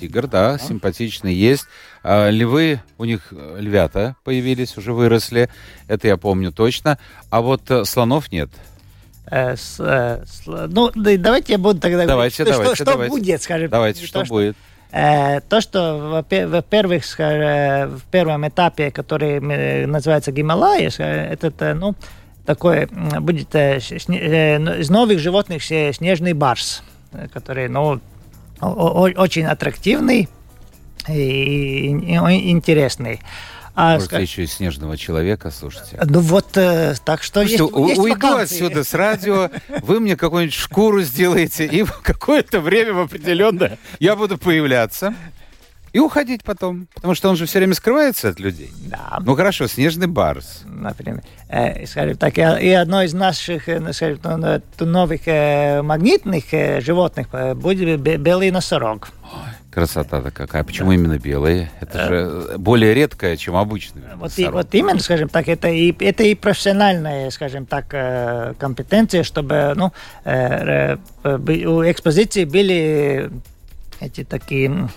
Тигр, 0.00 0.26
да, 0.26 0.58
симпатичный 0.58 1.34
есть. 1.34 1.66
А, 2.08 2.30
львы, 2.30 2.80
у 2.98 3.04
них 3.04 3.32
э, 3.32 3.56
львята 3.58 4.14
появились, 4.22 4.76
уже 4.76 4.92
выросли. 4.92 5.48
Это 5.88 6.06
я 6.06 6.16
помню 6.16 6.52
точно. 6.52 6.98
А 7.30 7.40
вот 7.40 7.68
э, 7.68 7.84
слонов 7.84 8.30
нет. 8.30 8.48
Э, 9.28 9.56
с, 9.56 9.80
э, 9.80 10.22
с, 10.24 10.46
ну, 10.46 10.92
давайте 10.94 11.54
я 11.54 11.58
буду 11.58 11.80
тогда 11.80 12.06
давайте, 12.06 12.44
говорить, 12.44 12.58
давайте, 12.58 12.76
что, 12.76 12.84
давайте. 12.84 13.10
что 13.10 13.18
будет, 13.18 13.42
скажем. 13.42 13.70
Давайте, 13.70 14.06
что, 14.06 14.24
что 14.24 14.32
будет. 14.32 14.56
Э, 14.92 15.40
то, 15.40 15.60
что 15.60 16.22
во-первых, 16.30 17.02
в 17.04 18.00
первом 18.12 18.46
этапе, 18.46 18.92
который 18.92 19.40
называется 19.86 20.30
Гималайя, 20.30 20.90
это, 20.98 21.74
ну, 21.74 21.96
такой 22.44 22.86
будет 22.86 23.52
из 23.52 24.90
новых 24.90 25.18
животных 25.18 25.64
снежный 25.64 26.34
барс, 26.34 26.84
который, 27.32 27.68
ну, 27.68 28.00
очень 28.60 29.44
аттрактивный, 29.44 30.28
и, 31.08 31.88
и 31.88 32.50
интересный. 32.50 33.20
А, 33.78 33.94
Может, 33.94 34.08
скаж... 34.08 34.22
еще 34.22 34.44
и 34.44 34.46
снежного 34.46 34.96
человека, 34.96 35.50
слушайте. 35.50 36.00
Ну 36.02 36.20
вот, 36.20 36.56
э, 36.56 36.94
так 37.04 37.22
что 37.22 37.40
Слушайте, 37.42 37.64
есть, 37.64 37.74
у, 37.74 37.88
есть 37.88 38.00
уйду 38.00 38.14
вакансии. 38.14 38.54
отсюда 38.54 38.84
с 38.84 38.94
радио, 38.94 39.50
вы 39.82 40.00
мне 40.00 40.16
какую-нибудь 40.16 40.54
шкуру 40.54 41.02
сделаете, 41.02 41.66
и 41.66 41.82
в 41.82 41.92
какое-то 42.02 42.60
время 42.60 42.94
в 42.94 43.00
определенное 43.00 43.78
я 44.00 44.16
буду 44.16 44.38
появляться. 44.38 45.14
И 45.92 45.98
уходить 45.98 46.42
потом, 46.42 46.88
потому 46.94 47.14
что 47.14 47.28
он 47.28 47.36
же 47.36 47.44
все 47.46 47.58
время 47.58 47.74
скрывается 47.74 48.30
от 48.30 48.40
людей. 48.40 48.70
Да. 48.86 49.18
Ну 49.20 49.34
хорошо, 49.34 49.66
снежный 49.66 50.06
барс. 50.06 50.62
Например. 50.64 51.22
Э, 51.48 51.86
скажем 51.86 52.16
так, 52.16 52.36
и 52.38 52.70
одно 52.70 53.02
из 53.02 53.12
наших 53.12 53.68
э, 53.68 53.92
скажем, 53.92 54.20
ну, 54.24 54.86
новых 54.86 55.20
э, 55.26 55.82
магнитных 55.82 56.52
э, 56.52 56.80
животных 56.80 57.28
э, 57.32 57.54
будет 57.54 58.00
белый 58.00 58.50
носорог. 58.50 59.08
Ой. 59.22 59.55
Красота-то 59.76 60.30
какая. 60.30 60.64
Почему 60.64 60.88
да. 60.88 60.94
именно 60.94 61.18
белые? 61.18 61.70
Это 61.80 62.06
же 62.06 62.14
э, 62.14 62.56
более 62.56 62.94
редкое, 62.94 63.36
чем 63.36 63.56
обычный. 63.56 64.04
Вот, 64.14 64.32
и, 64.38 64.46
вот 64.46 64.74
именно, 64.74 64.98
скажем 65.00 65.28
так, 65.28 65.48
это 65.48 65.68
и, 65.68 65.94
это 66.02 66.22
и 66.22 66.34
профессиональная, 66.34 67.28
скажем 67.28 67.66
так, 67.66 67.84
э, 67.92 68.54
компетенция, 68.58 69.22
чтобы 69.22 69.74
ну, 69.76 69.92
э, 70.24 70.96
у 71.24 71.90
экспозиции 71.90 72.46
были 72.46 73.30
эти 74.00 74.24
такие 74.24 74.88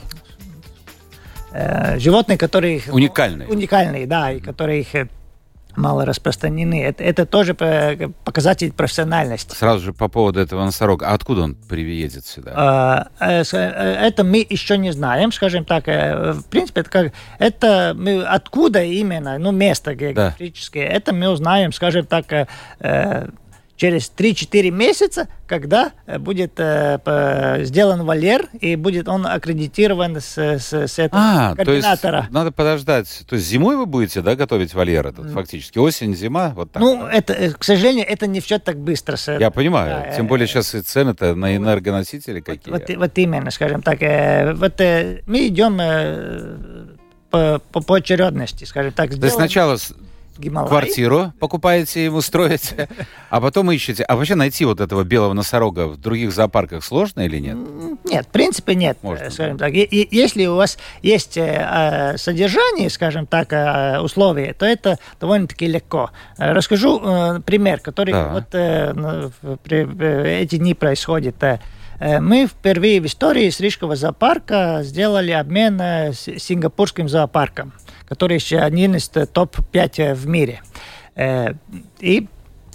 животные, 1.98 2.38
которые... 2.38 2.82
Уникальные. 2.90 3.50
Уникальные, 3.50 4.08
да, 4.08 4.32
и 4.32 4.40
которые 4.40 4.80
их 4.80 5.10
мало 5.80 6.06
распространены. 6.06 6.84
Это, 6.84 7.04
это 7.04 7.26
тоже 7.26 7.54
показатель 7.56 8.72
профессиональности. 8.72 9.56
Сразу 9.56 9.86
же 9.86 9.94
по 9.94 10.08
поводу 10.08 10.40
этого 10.40 10.64
носорога. 10.64 11.08
А 11.08 11.14
откуда 11.14 11.42
он 11.42 11.56
приедет 11.56 12.26
сюда? 12.26 12.54
А, 12.56 13.08
э, 13.20 13.44
э, 13.52 14.08
это 14.08 14.24
мы 14.24 14.46
еще 14.48 14.78
не 14.78 14.92
знаем, 14.92 15.32
скажем 15.32 15.66
так. 15.66 15.88
Э, 15.88 16.34
в 16.34 16.46
принципе, 16.46 16.82
это, 16.82 16.90
как, 16.90 17.14
это 17.40 17.94
мы, 17.98 18.24
откуда 18.24 18.84
именно, 18.84 19.38
ну, 19.38 19.52
место 19.52 19.96
географическое, 19.96 20.88
да. 20.88 20.94
это 20.94 21.14
мы 21.14 21.30
узнаем, 21.30 21.72
скажем 21.72 22.06
так, 22.06 22.48
через 23.80 24.12
3-4 24.16 24.72
месяца, 24.72 25.30
когда 25.48 25.94
э, 26.06 26.20
будет 26.20 26.60
э, 26.60 27.60
сделан 27.64 28.04
вольер 28.04 28.50
и 28.60 28.76
будет 28.76 29.08
он 29.08 29.26
аккредитирован 29.26 30.20
с, 30.20 30.38
с, 30.38 30.74
с 30.74 31.00
этого 31.00 31.22
а, 31.24 31.56
координатора. 31.56 32.12
То 32.12 32.18
есть 32.18 32.32
надо 32.32 32.52
подождать. 32.52 33.24
То 33.28 33.36
есть 33.36 33.48
зимой 33.48 33.78
вы 33.78 33.86
будете 33.86 34.22
да, 34.22 34.36
готовить 34.36 34.74
вольер 34.74 35.08
этот 35.08 35.32
фактически? 35.32 35.80
Осень, 35.80 36.14
зима? 36.14 36.52
Вот 36.56 36.74
так, 36.74 36.82
ну, 36.82 37.06
это, 37.06 37.32
э, 37.32 37.52
к 37.52 37.64
сожалению, 37.64 38.06
это 38.06 38.28
не 38.28 38.42
все 38.42 38.60
так 38.60 38.78
быстро. 38.78 39.18
Я 39.40 39.50
понимаю. 39.50 40.08
Да, 40.10 40.16
Тем 40.16 40.28
более 40.28 40.46
сейчас 40.46 40.76
и 40.76 40.82
цены-то 40.82 41.34
на 41.36 41.56
энергоносители 41.56 42.42
какие. 42.42 42.74
Вот, 42.74 42.84
вот 42.90 43.18
именно, 43.18 43.50
скажем 43.50 43.82
так. 43.82 44.00
Вот 44.58 44.78
мы 44.80 45.48
идем 45.48 45.78
по, 47.30 47.62
по, 47.72 47.82
по 47.82 47.96
очередности, 47.96 48.66
скажем 48.66 48.92
так. 48.92 49.12
То 49.12 49.24
есть 49.24 49.36
сначала 49.36 49.78
Гималай. 50.40 50.70
квартиру 50.70 51.34
покупаете 51.40 52.06
ему, 52.06 52.22
строите, 52.22 52.88
а 53.30 53.42
потом 53.42 53.72
ищете. 53.72 54.04
А 54.04 54.16
вообще 54.16 54.36
найти 54.36 54.64
вот 54.64 54.80
этого 54.80 55.04
белого 55.04 55.34
носорога 55.34 55.88
в 55.88 55.98
других 55.98 56.32
зоопарках 56.32 56.84
сложно 56.84 57.22
или 57.22 57.40
нет? 57.40 57.58
Нет, 58.06 58.26
в 58.26 58.30
принципе 58.30 58.76
нет. 58.76 58.98
Можно, 59.02 59.30
скажем 59.30 59.58
так. 59.58 59.74
И, 59.74 59.82
и, 59.82 60.16
если 60.16 60.46
у 60.46 60.56
вас 60.56 60.78
есть 61.02 61.38
э, 61.38 62.16
содержание, 62.18 62.90
скажем 62.90 63.28
так, 63.28 63.52
э, 63.52 64.00
условия, 64.00 64.54
то 64.54 64.66
это 64.66 64.98
довольно-таки 65.20 65.68
легко. 65.68 66.12
Расскажу 66.38 67.02
э, 67.04 67.42
пример, 67.46 67.82
который 67.82 68.14
да. 68.14 68.30
вот 68.30 68.46
э, 68.54 69.30
при, 69.64 69.88
э, 70.00 70.42
эти 70.42 70.56
дни 70.56 70.74
происходит. 70.74 71.36
Э, 71.44 71.60
мы 72.22 72.48
впервые 72.48 73.02
в 73.02 73.06
истории 73.06 73.50
с 73.50 73.60
Рижского 73.60 73.98
зоопарка 73.98 74.80
сделали 74.84 75.32
обмен 75.32 75.82
с 75.82 76.30
сингапурским 76.38 77.10
зоопарком 77.10 77.74
который 78.10 78.36
еще 78.36 78.58
один 78.58 78.96
из 78.96 79.08
топ-5 79.08 80.16
в 80.16 80.28
мире. 80.28 80.62
Э, 81.16 81.54
и 82.00 82.28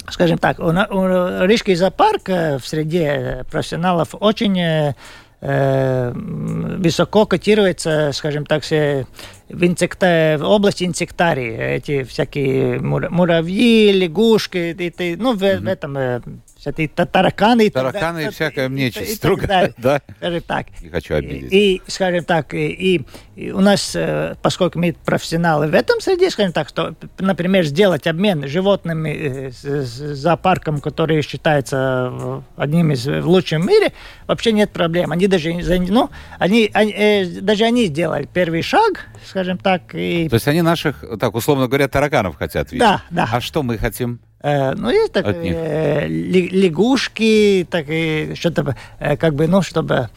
скажем 0.09 0.37
так, 0.37 0.59
у, 0.59 0.67
у 0.67 1.45
Рижский 1.45 1.75
зоопарк 1.75 2.27
в 2.27 2.61
среде 2.63 3.45
профессионалов 3.51 4.09
очень 4.19 4.59
э, 4.59 6.11
высоко 6.15 7.25
котируется, 7.25 8.11
скажем 8.13 8.45
так, 8.45 8.63
в, 8.63 9.05
инсекта... 9.49 10.37
в 10.39 10.43
области 10.43 10.83
инсектарии, 10.83 11.55
эти 11.57 12.03
всякие 12.03 12.79
муравьи, 12.79 13.91
лягушки, 13.91 14.75
и, 14.77 14.87
и, 14.87 15.15
ну, 15.15 15.33
в, 15.33 15.43
mm-hmm. 15.43 15.59
в 15.59 15.67
этом 15.67 16.41
э, 16.65 16.71
всякие 16.71 16.87
тараканы. 16.87 17.69
Тараканы 17.69 18.25
и, 18.25 18.27
и 18.27 18.29
всякая 18.29 18.69
нечисть. 18.69 19.11
И, 19.11 19.15
строго, 19.15 19.45
и 19.45 19.71
да? 19.77 20.01
Скажем 20.17 20.41
так. 20.41 20.67
Не 20.81 20.89
хочу 20.89 21.15
обидеть. 21.15 21.51
И, 21.51 21.81
скажем 21.87 22.23
так, 22.23 22.53
и, 22.53 23.05
и 23.35 23.51
у 23.51 23.59
нас, 23.59 23.95
э, 23.95 24.35
поскольку 24.41 24.79
мы 24.79 24.95
профессионалы 25.05 25.67
в 25.67 25.73
этом 25.73 25.99
среде, 26.01 26.29
скажем 26.29 26.53
так, 26.53 26.69
что, 26.69 26.95
например, 27.19 27.65
сделать 27.65 28.07
обмен 28.07 28.47
животными 28.47 29.09
э, 29.09 29.51
с, 29.51 29.63
с 29.63 30.15
зоопарком, 30.15 30.79
который 30.79 31.21
считается 31.21 32.43
одним 32.55 32.91
из 32.91 33.05
лучших 33.07 33.61
в 33.61 33.65
мире, 33.65 33.91
вообще 34.27 34.51
нет 34.51 34.71
проблем. 34.71 35.11
Они 35.11 35.27
даже, 35.27 35.53
ну, 35.53 36.09
они, 36.39 36.69
они, 36.73 36.91
э, 36.91 37.25
даже 37.41 37.65
они 37.65 37.85
сделали 37.87 38.27
первый 38.31 38.61
шаг, 38.61 39.07
скажем 39.25 39.57
так. 39.57 39.93
И... 39.93 40.29
То 40.29 40.35
есть 40.35 40.47
они 40.47 40.61
наших, 40.61 41.03
так 41.19 41.35
условно 41.35 41.67
говоря, 41.67 41.87
тараканов 41.87 42.37
хотят 42.37 42.71
видеть? 42.71 42.87
Да, 42.87 43.03
да. 43.09 43.29
А 43.31 43.41
что 43.41 43.63
мы 43.63 43.77
хотим? 43.77 44.19
Э, 44.45 44.75
ну, 44.75 44.91
есть 44.91 45.11
так, 45.11 45.25
э, 45.25 46.05
лягушки, 46.07 47.67
так 47.67 47.85
и 47.89 48.33
что-то, 48.35 48.75
э, 48.99 49.17
как 49.17 49.33
бы, 49.33 49.47
ну, 49.47 49.63
чтобы 49.63 50.09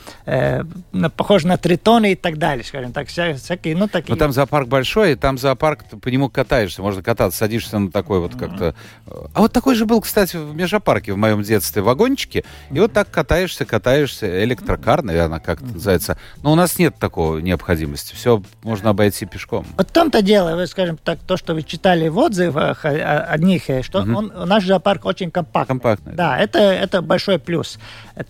похоже 1.17 1.47
на 1.47 1.57
тритоны 1.57 2.13
и 2.13 2.15
так 2.15 2.37
далее, 2.37 2.63
скажем 2.63 2.93
так, 2.93 3.09
вся, 3.09 3.33
всякие, 3.33 3.75
ну, 3.75 3.89
такие. 3.89 4.13
Но 4.13 4.17
там 4.17 4.33
зоопарк 4.33 4.69
большой, 4.69 5.13
и 5.13 5.15
там 5.15 5.39
зоопарк, 5.39 5.85
ты 5.85 5.97
по 5.97 6.09
нему 6.09 6.29
катаешься, 6.29 6.83
можно 6.83 7.03
кататься, 7.03 7.39
садишься 7.39 7.79
на 7.79 7.91
такой 7.91 8.21
вот 8.21 8.35
как-то... 8.35 8.75
А 9.07 9.41
вот 9.41 9.53
такой 9.53 9.75
же 9.75 9.87
был, 9.87 10.03
кстати, 10.03 10.37
в 10.37 10.55
межапарке 10.55 11.15
в 11.15 11.17
моем 11.17 11.43
детстве, 11.43 11.81
вагончики, 11.81 12.45
и 12.71 12.79
вот 12.79 12.93
так 12.93 13.11
катаешься, 13.11 13.65
катаешься, 13.65 14.45
электрокар, 14.45 15.03
наверное, 15.03 15.41
как 15.41 15.63
называется. 15.63 16.19
Но 16.43 16.53
у 16.53 16.55
нас 16.55 16.79
нет 16.79 16.97
такой 16.99 17.41
необходимости, 17.41 18.15
все 18.15 18.43
можно 18.63 18.91
обойти 18.91 19.25
пешком. 19.25 19.65
Вот 19.79 19.89
в 19.89 19.93
том-то 19.93 20.21
дело, 20.21 20.55
вы, 20.55 20.67
скажем 20.67 20.99
так, 20.99 21.19
то, 21.21 21.39
что 21.39 21.55
вы 21.55 21.63
читали 21.63 22.09
в 22.09 22.19
отзывах 22.19 22.85
одних, 22.85 23.63
что 23.83 24.03
угу 24.03 24.18
он, 24.19 24.33
наш 24.49 24.65
зоопарк 24.65 25.05
очень 25.05 25.31
компактный. 25.31 25.69
Компактный. 25.69 26.13
Да, 26.15 26.39
это, 26.39 26.59
это 26.59 27.03
большой 27.03 27.39
плюс. 27.39 27.79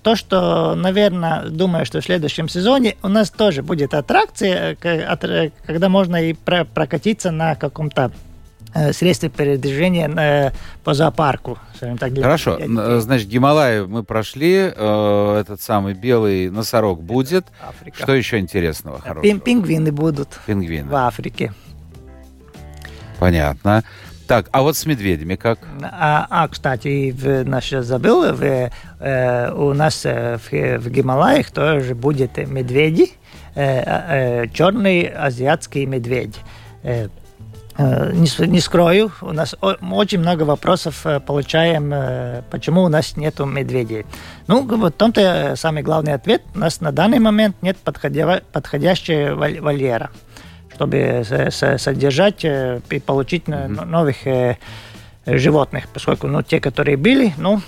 То, 0.02 0.16
что, 0.16 0.74
наверное, 0.74 1.46
думаю, 1.48 1.86
что 1.86 2.00
в 2.00 2.04
следующем 2.04 2.48
сезоне 2.48 2.96
у 3.02 3.08
нас 3.08 3.30
тоже 3.30 3.62
будет 3.62 3.94
аттракция, 3.94 4.76
когда 4.76 5.88
можно 5.88 6.22
и 6.22 6.34
прокатиться 6.34 7.30
на 7.30 7.54
каком-то 7.54 8.12
э, 8.74 8.92
средстве 8.92 9.30
передвижения 9.30 10.08
э, 10.08 10.52
по 10.84 10.94
зоопарку. 10.94 11.58
Так, 11.80 12.14
Хорошо, 12.14 12.58
значит, 13.00 13.28
Гималаи 13.28 13.86
мы 13.86 14.02
прошли, 14.02 14.72
э, 14.74 15.38
этот 15.40 15.62
самый 15.62 15.94
белый 15.94 16.50
носорог 16.50 17.02
будет. 17.02 17.46
Африка. 17.66 18.02
Что 18.02 18.14
еще 18.14 18.38
интересного 18.38 19.00
хорошего? 19.00 19.40
Пингвины 19.40 19.90
будут. 19.92 20.28
Пингвины. 20.46 20.88
В 20.88 20.94
Африке. 20.94 21.52
Понятно. 23.18 23.82
Так, 24.28 24.50
а 24.52 24.60
вот 24.60 24.76
с 24.76 24.84
медведями 24.84 25.36
как? 25.36 25.58
А, 25.82 26.26
а 26.28 26.48
кстати, 26.48 27.12
в, 27.12 27.48
наш 27.48 27.70
забыл, 27.70 28.30
в, 28.34 28.70
э, 29.00 29.52
у 29.52 29.72
нас 29.72 30.04
э, 30.04 30.36
в, 30.36 30.52
в 30.52 30.90
Гималаях 30.90 31.50
тоже 31.50 31.94
будет 31.94 32.36
медведи, 32.36 33.12
э, 33.54 34.42
э, 34.44 34.48
черный 34.48 35.04
азиатский 35.04 35.86
медведь. 35.86 36.36
Э, 36.82 37.08
э 37.78 38.12
не, 38.12 38.46
не 38.48 38.60
скрою, 38.60 39.12
у 39.22 39.32
нас 39.32 39.56
очень 39.62 40.18
много 40.18 40.42
вопросов 40.42 41.06
э, 41.06 41.20
получаем, 41.20 42.44
почему 42.50 42.82
у 42.82 42.88
нас 42.88 43.16
нет 43.16 43.40
медведей. 43.40 44.04
Ну, 44.46 44.60
в 44.60 44.90
том-то 44.90 45.54
самый 45.56 45.82
главный 45.82 46.12
ответ. 46.12 46.42
У 46.54 46.58
нас 46.58 46.82
на 46.82 46.92
данный 46.92 47.18
момент 47.18 47.56
нет 47.62 47.78
подходя, 47.78 48.42
подходящего 48.52 49.34
вольера 49.34 50.10
чтобы 50.78 51.22
содержать 51.50 52.44
э, 52.44 52.80
и 52.90 53.00
получить 53.00 53.44
mm-hmm. 53.44 53.84
новых 53.84 54.26
э, 54.26 54.56
животных, 55.26 55.88
поскольку 55.92 56.28
ну, 56.28 56.42
те, 56.42 56.60
которые 56.60 56.96
были, 56.96 57.34
ну, 57.36 57.60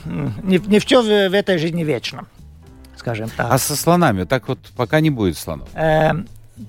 не, 0.45 0.59
не 0.59 0.79
все 0.79 1.03
в, 1.03 1.07
в 1.07 1.35
этой 1.35 1.59
жизни 1.59 1.83
вечно, 1.83 2.27
скажем 2.97 3.29
так. 3.37 3.49
А 3.51 3.59
со 3.59 3.75
слонами? 3.75 4.25
Так 4.25 4.49
вот 4.49 4.59
пока 4.77 5.01
не 5.01 5.11
будет 5.11 5.37
слонов? 5.37 5.69
Э, 5.75 6.13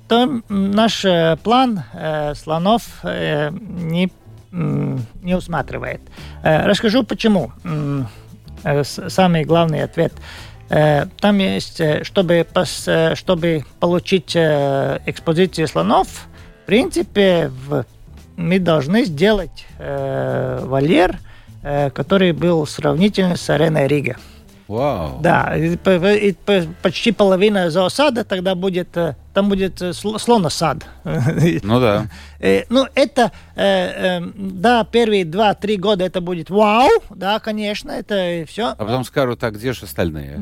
то 0.08 0.42
наш 0.50 1.06
э, 1.06 1.38
план 1.44 1.84
э, 1.94 2.34
слонов 2.36 2.82
э, 3.04 3.52
не, 3.52 4.12
не 4.52 5.36
усматривает. 5.36 6.02
Э, 6.44 6.66
расскажу 6.66 7.04
почему. 7.04 7.52
Э, 8.64 8.84
самый 8.84 9.44
главный 9.44 9.84
ответ– 9.84 10.14
там 11.20 11.38
есть, 11.38 11.82
чтобы, 12.04 12.48
чтобы 13.16 13.66
получить 13.82 14.38
экспозицию 14.38 15.68
слонов, 15.68 16.08
в 16.62 16.66
принципе, 16.66 17.52
в, 17.68 17.86
мы 18.38 18.60
должны 18.60 19.06
сделать 19.06 19.66
э, 19.80 20.64
вольер, 20.64 21.18
э, 21.64 21.90
который 21.90 22.32
был 22.34 22.66
сравнительно 22.68 23.36
с 23.36 23.50
ареной 23.50 23.88
Рига. 23.88 24.18
Вау. 24.72 25.20
Да, 25.20 25.54
и, 25.58 25.76
и, 25.76 26.36
почти 26.82 27.12
половина 27.12 27.70
зоосада 27.70 28.24
тогда 28.24 28.56
будет, 28.56 28.96
э, 28.96 29.16
там 29.34 29.50
будет 29.50 29.82
э, 29.82 29.92
слоносад. 29.92 30.86
Ну 31.64 31.82
да. 31.82 32.08
Э, 32.40 32.64
ну 32.70 32.88
это, 32.96 33.32
да, 33.56 34.84
первые 34.86 35.26
два-три 35.26 35.76
года 35.76 36.06
это 36.06 36.22
будет 36.22 36.50
вау, 36.50 36.90
да, 37.10 37.40
конечно, 37.40 37.92
это 37.92 38.46
все. 38.48 38.70
А 38.70 38.76
потом 38.76 39.04
скажут, 39.04 39.44
а 39.44 39.52
где 39.52 39.74
же 39.74 39.84
остальные? 39.84 40.38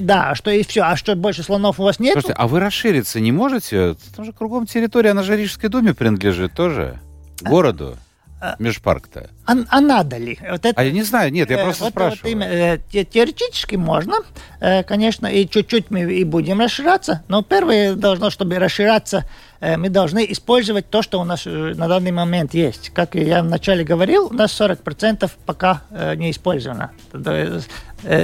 Да, 0.00 0.34
что 0.34 0.50
и 0.50 0.64
все, 0.64 0.82
а 0.82 0.96
что 0.96 1.14
больше 1.14 1.44
слонов 1.44 1.78
у 1.78 1.84
вас 1.84 2.00
нет? 2.00 2.14
Слушайте, 2.14 2.34
а 2.36 2.48
вы 2.48 2.58
расшириться 2.58 3.20
не 3.20 3.30
можете? 3.30 3.94
Там 4.16 4.24
же 4.24 4.32
кругом 4.32 4.66
территория, 4.66 5.10
она 5.10 5.22
же 5.22 5.36
Рижской 5.36 5.70
думе 5.70 5.94
принадлежит 5.94 6.52
тоже, 6.54 6.98
городу. 7.42 7.96
А, 7.96 8.11
межпарк-то? 8.58 9.30
А, 9.46 9.54
а 9.68 9.80
надо 9.80 10.16
ли? 10.16 10.38
Вот 10.50 10.64
это, 10.64 10.80
а 10.80 10.84
я 10.84 10.92
не 10.92 11.02
знаю, 11.02 11.32
нет, 11.32 11.50
я 11.50 11.60
э, 11.60 11.64
просто 11.64 11.84
вот, 11.84 11.90
спрашиваю. 11.90 12.36
Вот, 12.36 12.44
э, 12.44 13.04
теоретически 13.04 13.76
можно, 13.76 14.16
э, 14.60 14.82
конечно, 14.82 15.26
и 15.26 15.48
чуть-чуть 15.48 15.90
мы 15.90 16.02
и 16.02 16.24
будем 16.24 16.60
расширяться, 16.60 17.22
но 17.28 17.42
первое 17.42 17.94
должно, 17.94 18.30
чтобы 18.30 18.58
расширяться, 18.58 19.24
э, 19.60 19.76
мы 19.76 19.88
должны 19.88 20.26
использовать 20.30 20.90
то, 20.90 21.02
что 21.02 21.20
у 21.20 21.24
нас 21.24 21.46
э, 21.46 21.50
на 21.50 21.88
данный 21.88 22.12
момент 22.12 22.54
есть. 22.54 22.90
Как 22.90 23.14
я 23.14 23.42
вначале 23.42 23.84
говорил, 23.84 24.26
у 24.26 24.34
нас 24.34 24.60
40% 24.60 25.30
пока 25.46 25.82
э, 25.90 26.14
не 26.16 26.30
использовано. 26.30 26.90
Э, 27.12 27.60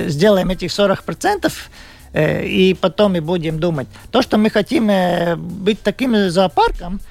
сделаем 0.09 0.51
этих 0.51 0.71
40%, 0.71 1.53
э, 2.13 2.45
и 2.47 2.75
потом 2.75 3.13
мы 3.13 3.21
будем 3.21 3.61
думать. 3.61 3.87
То, 4.11 4.23
что 4.23 4.37
мы 4.39 4.51
хотим 4.51 4.91
э, 4.91 5.37
быть 5.37 5.81
таким 5.83 6.31
зоопарком, 6.31 7.01
Э, 7.01 7.08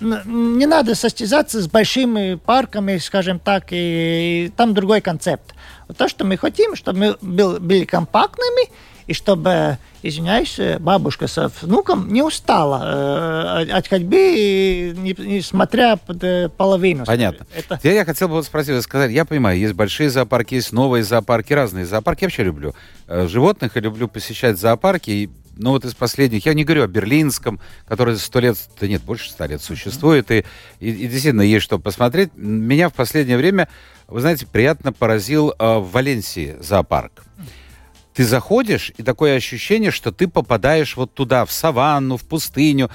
не 0.00 0.66
надо 0.66 0.94
состязаться 0.94 1.60
с 1.60 1.66
большими 1.66 2.34
парками, 2.34 2.98
скажем 2.98 3.40
так, 3.40 3.72
и, 3.72 4.46
и 4.46 4.52
там 4.56 4.74
другой 4.74 5.00
концепт. 5.00 5.54
То, 5.96 6.08
что 6.08 6.24
мы 6.24 6.36
хотим, 6.36 6.76
чтобы 6.76 6.98
мы 6.98 7.16
был, 7.20 7.58
были 7.58 7.84
компактными, 7.84 8.70
и 9.08 9.14
чтобы, 9.14 9.78
извиняюсь, 10.02 10.60
бабушка 10.80 11.28
со 11.28 11.50
внуком 11.62 12.12
не 12.12 12.22
устала 12.22 13.64
э, 13.64 13.72
от 13.72 13.88
ходьбы, 13.88 14.94
несмотря 14.94 15.96
под 15.96 16.22
э, 16.22 16.50
половину. 16.50 17.06
Понятно. 17.06 17.46
Это... 17.56 17.80
Я, 17.82 17.94
я 17.94 18.04
хотел 18.04 18.28
бы 18.28 18.42
спросить, 18.42 18.80
сказать, 18.82 19.10
я 19.10 19.24
понимаю, 19.24 19.58
есть 19.58 19.72
большие 19.72 20.10
зоопарки, 20.10 20.54
есть 20.56 20.72
новые 20.72 21.04
зоопарки, 21.04 21.54
разные 21.54 21.86
зоопарки. 21.86 22.24
Я 22.24 22.26
вообще 22.26 22.44
люблю 22.44 22.74
э, 23.06 23.26
животных 23.28 23.78
и 23.78 23.80
люблю 23.80 24.08
посещать 24.08 24.58
зоопарки. 24.58 25.10
И 25.10 25.30
ну 25.58 25.70
вот 25.70 25.84
из 25.84 25.94
последних, 25.94 26.46
я 26.46 26.54
не 26.54 26.64
говорю 26.64 26.84
о 26.84 26.86
берлинском, 26.86 27.60
который 27.86 28.16
сто 28.16 28.40
лет, 28.40 28.56
да 28.80 28.86
нет, 28.86 29.02
больше 29.02 29.30
ста 29.30 29.46
лет 29.46 29.60
существует, 29.60 30.30
и, 30.30 30.44
и, 30.80 30.90
и 30.90 31.08
действительно 31.08 31.42
есть 31.42 31.64
что 31.64 31.78
посмотреть. 31.78 32.30
Меня 32.36 32.88
в 32.88 32.94
последнее 32.94 33.36
время, 33.36 33.68
вы 34.06 34.20
знаете, 34.20 34.46
приятно 34.46 34.92
поразил 34.92 35.50
э, 35.50 35.78
в 35.78 35.90
Валенсии 35.90 36.56
зоопарк. 36.60 37.24
Ты 38.14 38.24
заходишь, 38.24 38.92
и 38.96 39.02
такое 39.02 39.36
ощущение, 39.36 39.90
что 39.90 40.10
ты 40.12 40.26
попадаешь 40.26 40.96
вот 40.96 41.14
туда, 41.14 41.44
в 41.44 41.52
саванну, 41.52 42.16
в 42.16 42.24
пустыню. 42.24 42.90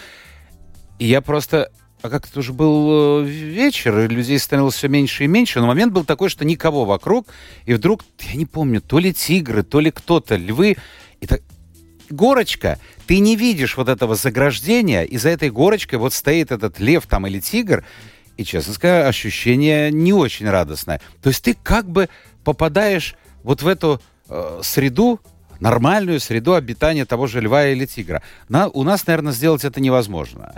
И 0.99 1.05
я 1.05 1.21
просто 1.21 1.69
а 2.03 2.09
как 2.09 2.27
это 2.27 2.39
уже 2.39 2.51
был 2.51 3.21
э, 3.21 3.23
вечер, 3.23 3.97
и 3.97 4.07
людей 4.09 4.37
становилось 4.37 4.75
все 4.75 4.89
меньше 4.89 5.23
и 5.23 5.27
меньше, 5.27 5.61
но 5.61 5.67
момент 5.67 5.93
был 5.93 6.03
такой, 6.03 6.27
что 6.27 6.43
никого 6.43 6.83
вокруг, 6.83 7.27
и 7.65 7.73
вдруг, 7.73 8.03
я 8.19 8.33
не 8.33 8.45
помню, 8.45 8.81
то 8.81 8.99
ли 8.99 9.13
тигры, 9.13 9.63
то 9.63 9.79
ли 9.79 9.89
кто-то, 9.89 10.35
львы, 10.35 10.75
и, 11.21 11.27
так, 11.27 11.41
горочка, 12.13 12.79
ты 13.07 13.19
не 13.19 13.35
видишь 13.35 13.77
вот 13.77 13.89
этого 13.89 14.15
заграждения, 14.15 15.03
и 15.03 15.17
за 15.17 15.29
этой 15.29 15.49
горочкой 15.49 15.99
вот 15.99 16.13
стоит 16.13 16.51
этот 16.51 16.79
лев 16.79 17.05
там 17.07 17.27
или 17.27 17.39
тигр, 17.39 17.83
и, 18.37 18.43
честно 18.43 18.73
сказать, 18.73 19.07
ощущение 19.07 19.91
не 19.91 20.13
очень 20.13 20.49
радостное. 20.49 21.01
То 21.21 21.29
есть 21.29 21.43
ты 21.43 21.55
как 21.61 21.89
бы 21.89 22.09
попадаешь 22.43 23.15
вот 23.43 23.61
в 23.61 23.67
эту 23.67 24.01
э, 24.29 24.61
среду, 24.63 25.19
нормальную 25.59 26.19
среду 26.19 26.55
обитания 26.55 27.05
того 27.05 27.27
же 27.27 27.41
льва 27.41 27.67
или 27.67 27.85
тигра. 27.85 28.21
На, 28.49 28.67
у 28.67 28.83
нас, 28.83 29.05
наверное, 29.07 29.33
сделать 29.33 29.63
это 29.63 29.79
невозможно. 29.81 30.51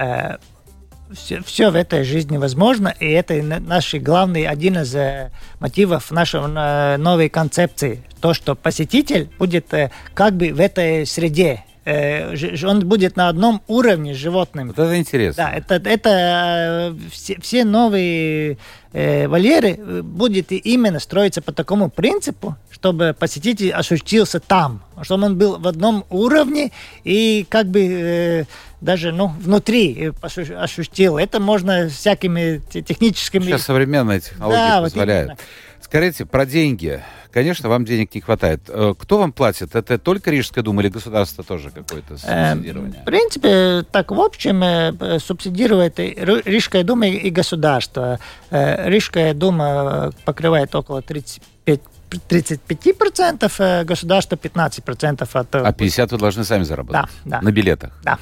Все, 1.13 1.41
все 1.43 1.69
в 1.69 1.75
этой 1.75 2.03
жизни 2.03 2.37
возможно, 2.37 2.93
и 2.99 3.05
это 3.05 3.35
наш 3.43 3.93
главный, 3.93 4.47
один 4.47 4.79
из 4.79 4.95
э, 4.95 5.29
мотивов 5.59 6.09
нашей 6.09 6.41
э, 6.41 6.97
новой 6.97 7.29
концепции. 7.29 8.03
То, 8.21 8.33
что 8.33 8.55
посетитель 8.55 9.29
будет 9.37 9.71
э, 9.73 9.91
как 10.15 10.35
бы 10.35 10.51
в 10.51 10.59
этой 10.59 11.05
среде, 11.05 11.63
он 11.85 12.79
будет 12.87 13.15
на 13.15 13.29
одном 13.29 13.61
уровне 13.67 14.15
с 14.15 14.17
животным. 14.17 14.69
Вот 14.69 14.79
это 14.79 14.97
интересно. 14.97 15.43
Да, 15.43 15.53
это, 15.53 15.87
это 15.87 16.95
все, 17.11 17.39
все 17.39 17.63
новые 17.63 18.57
э, 18.91 19.27
вольеры 19.27 20.01
будет 20.01 20.51
именно 20.51 20.99
строиться 20.99 21.43
по 21.43 21.51
такому 21.51 21.91
принципу, 21.91 22.55
чтобы 22.71 23.15
посетитель 23.17 23.71
ощутился 23.71 24.39
там, 24.39 24.81
чтобы 25.03 25.25
он 25.25 25.37
был 25.37 25.59
в 25.59 25.67
одном 25.67 26.05
уровне 26.09 26.71
и 27.03 27.45
как 27.49 27.67
бы 27.67 27.81
э, 27.83 28.45
даже 28.85 29.11
ну, 29.11 29.27
внутри 29.27 29.93
э, 29.97 30.11
ощу- 30.21 30.55
ощутил. 30.55 31.17
Это 31.17 31.39
можно 31.39 31.89
всякими 31.89 32.61
те- 32.71 32.81
техническими... 32.81 33.43
Сейчас 33.43 33.63
современная 33.63 34.19
технология 34.19 34.57
Да, 34.57 34.79
вот 34.81 34.91
позволяет. 34.91 35.25
именно. 35.27 35.37
Скажите, 35.81 36.25
про 36.25 36.45
деньги. 36.45 37.01
Конечно, 37.31 37.67
вам 37.67 37.83
денег 37.83 38.13
не 38.15 38.21
хватает. 38.21 38.61
Э, 38.69 38.93
Кто 38.97 39.17
вам 39.17 39.33
платит? 39.33 39.75
Это 39.75 39.97
только 39.97 40.31
Рижская 40.31 40.63
дума 40.63 40.81
или 40.83 40.89
государство 40.89 41.43
тоже 41.43 41.69
какое-то 41.71 42.13
Э, 42.23 42.53
субсидирование? 42.53 43.01
В 43.01 43.05
принципе, 43.05 43.83
так 43.91 44.11
в 44.11 44.19
общем 44.21 44.63
э, 44.63 45.19
субсидирует 45.19 45.99
Рижская 45.99 46.83
дума 46.83 47.07
и 47.07 47.29
государство. 47.31 48.19
Рижская 48.51 49.33
дума 49.33 50.11
покрывает 50.25 50.73
около 50.75 51.01
35 51.01 51.81
35%, 52.29 53.51
э, 53.59 53.83
государство 53.83 54.35
15% 54.35 55.27
от... 55.33 55.55
А 55.55 55.73
50 55.73 56.11
вы 56.11 56.17
должны 56.17 56.43
сами 56.43 56.63
заработать? 56.63 57.09
Да, 57.25 57.39
да. 57.39 57.41
На 57.41 57.51
билетах? 57.51 57.91
Да. 58.03 58.19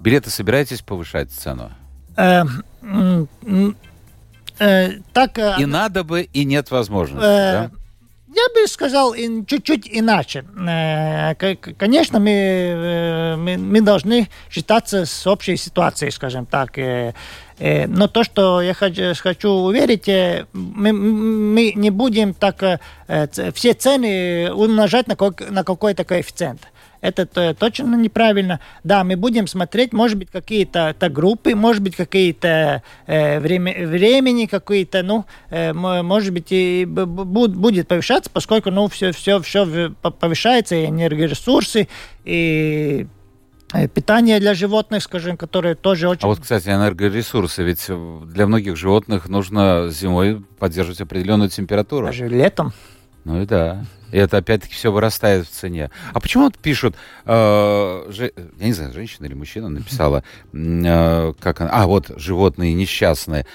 Билеты 0.00 0.30
собираетесь 0.30 0.80
повышать 0.82 1.30
цену? 1.30 1.70
Э, 2.16 2.42
м, 2.82 3.28
м, 3.44 3.76
э, 4.58 4.90
так, 5.12 5.38
э, 5.38 5.56
И 5.58 5.66
надо 5.66 6.04
бы, 6.04 6.22
и 6.22 6.44
нет 6.44 6.70
возможности, 6.70 7.26
Э, 7.26 7.52
да? 7.52 7.70
Я 8.32 8.46
бы 8.54 8.68
сказал 8.68 9.12
чуть-чуть 9.14 9.88
иначе. 9.90 10.44
Конечно, 11.76 12.20
мы, 12.20 13.34
мы, 13.36 13.56
мы 13.58 13.80
должны 13.80 14.28
считаться 14.48 15.04
с 15.04 15.26
общей 15.26 15.56
ситуацией, 15.56 16.12
скажем 16.12 16.46
так. 16.46 16.76
Но 17.58 18.06
то, 18.06 18.22
что 18.22 18.62
я 18.62 18.72
хочу, 18.72 19.12
хочу 19.20 19.50
уверить, 19.50 20.06
мы, 20.52 20.92
мы 20.92 21.72
не 21.74 21.90
будем 21.90 22.32
так 22.32 22.80
все 23.54 23.74
цены 23.74 24.52
умножать 24.54 25.08
на, 25.08 25.16
кок- 25.16 25.50
на 25.50 25.64
какой-то 25.64 26.04
коэффициент. 26.04 26.60
Это 27.00 27.24
то- 27.24 27.54
точно 27.54 27.94
неправильно. 27.96 28.60
Да, 28.84 29.04
мы 29.04 29.16
будем 29.16 29.46
смотреть, 29.46 29.92
может 29.92 30.18
быть, 30.18 30.30
какие-то 30.30 30.94
то 30.98 31.08
группы, 31.08 31.54
может 31.54 31.82
быть, 31.82 31.96
какие-то 31.96 32.82
э, 33.06 33.40
время, 33.40 33.86
времени, 33.86 34.46
какие-то, 34.46 35.02
ну, 35.02 35.24
э, 35.48 35.72
мо- 35.72 36.02
может 36.02 36.32
быть, 36.34 36.48
и 36.50 36.84
буд- 36.84 37.54
будет 37.56 37.88
повышаться, 37.88 38.30
поскольку, 38.32 38.70
ну, 38.70 38.88
все, 38.88 39.12
все, 39.12 39.40
все 39.40 39.90
повышается, 40.02 40.74
и 40.76 40.86
энергоресурсы, 40.86 41.88
и 42.24 43.06
э, 43.72 43.88
питание 43.88 44.38
для 44.38 44.52
животных, 44.52 45.02
скажем, 45.02 45.38
которые 45.38 45.76
тоже 45.76 46.06
очень... 46.06 46.24
А 46.24 46.26
вот, 46.26 46.40
кстати, 46.40 46.68
энергоресурсы. 46.68 47.62
Ведь 47.62 47.86
для 48.32 48.46
многих 48.46 48.76
животных 48.76 49.28
нужно 49.28 49.88
зимой 49.90 50.42
поддерживать 50.58 51.00
определенную 51.00 51.48
температуру. 51.48 52.06
Даже 52.06 52.28
летом. 52.28 52.72
Ну 53.30 53.42
и 53.42 53.46
да. 53.46 53.84
И 54.10 54.16
это 54.16 54.38
опять-таки 54.38 54.74
все 54.74 54.90
вырастает 54.90 55.46
в 55.46 55.50
цене. 55.50 55.90
А 56.12 56.18
почему 56.18 56.44
вот 56.44 56.58
пишут, 56.58 56.96
э, 57.26 58.06
же- 58.10 58.32
я 58.58 58.66
не 58.66 58.72
знаю, 58.72 58.92
женщина 58.92 59.26
или 59.26 59.34
мужчина 59.34 59.68
написала, 59.68 60.24
э, 60.52 61.32
как 61.38 61.60
она, 61.60 61.70
а 61.72 61.86
вот 61.86 62.10
животные 62.16 62.74
несчастные. 62.74 63.46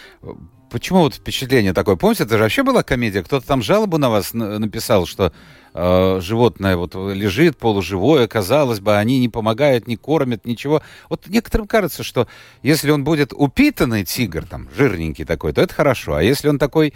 Почему 0.72 1.00
вот 1.00 1.16
впечатление 1.16 1.74
такое? 1.74 1.98
Помните, 1.98 2.24
это 2.24 2.38
же 2.38 2.44
вообще 2.44 2.64
была 2.64 2.84
комедия. 2.84 3.22
Кто-то 3.22 3.46
там 3.46 3.62
жалобу 3.62 3.98
на 3.98 4.10
вас 4.10 4.34
на- 4.34 4.58
написал, 4.60 5.06
что 5.06 5.34
э, 5.74 6.20
животное 6.22 6.78
вот 6.78 6.96
лежит 6.96 7.58
полуживое, 7.58 8.30
казалось 8.30 8.80
бы, 8.80 8.96
они 8.96 9.20
не 9.20 9.28
помогают, 9.28 9.88
не 9.88 9.98
кормят, 9.98 10.46
ничего. 10.46 10.82
Вот 11.10 11.28
некоторым 11.28 11.68
кажется, 11.68 12.02
что 12.02 12.30
если 12.64 12.92
он 12.92 13.04
будет 13.04 13.34
упитанный 13.34 14.06
тигр, 14.06 14.46
там, 14.46 14.70
жирненький 14.74 15.26
такой, 15.26 15.52
то 15.52 15.62
это 15.62 15.74
хорошо. 15.74 16.14
А 16.16 16.24
если 16.24 16.48
он 16.48 16.60
такой 16.60 16.94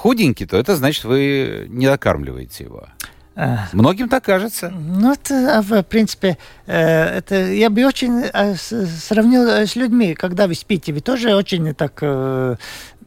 худенький, 0.00 0.46
то 0.46 0.56
это 0.56 0.76
значит, 0.76 1.04
вы 1.04 1.66
не 1.68 1.86
докармливаете 1.86 2.64
его. 2.64 2.88
Э, 3.36 3.56
Многим 3.72 4.08
так 4.08 4.24
кажется. 4.24 4.70
Ну, 4.70 5.12
это, 5.12 5.58
а, 5.58 5.62
в 5.62 5.82
принципе, 5.84 6.36
э, 6.66 7.18
это 7.18 7.34
я 7.52 7.68
бы 7.70 7.84
очень 7.86 8.24
с- 8.56 8.86
сравнил 9.06 9.42
э, 9.46 9.66
с 9.66 9.76
людьми, 9.76 10.14
когда 10.14 10.46
вы 10.46 10.54
спите, 10.54 10.92
вы 10.92 11.00
тоже 11.00 11.34
очень 11.34 11.74
так... 11.74 11.98
э, 12.02 12.56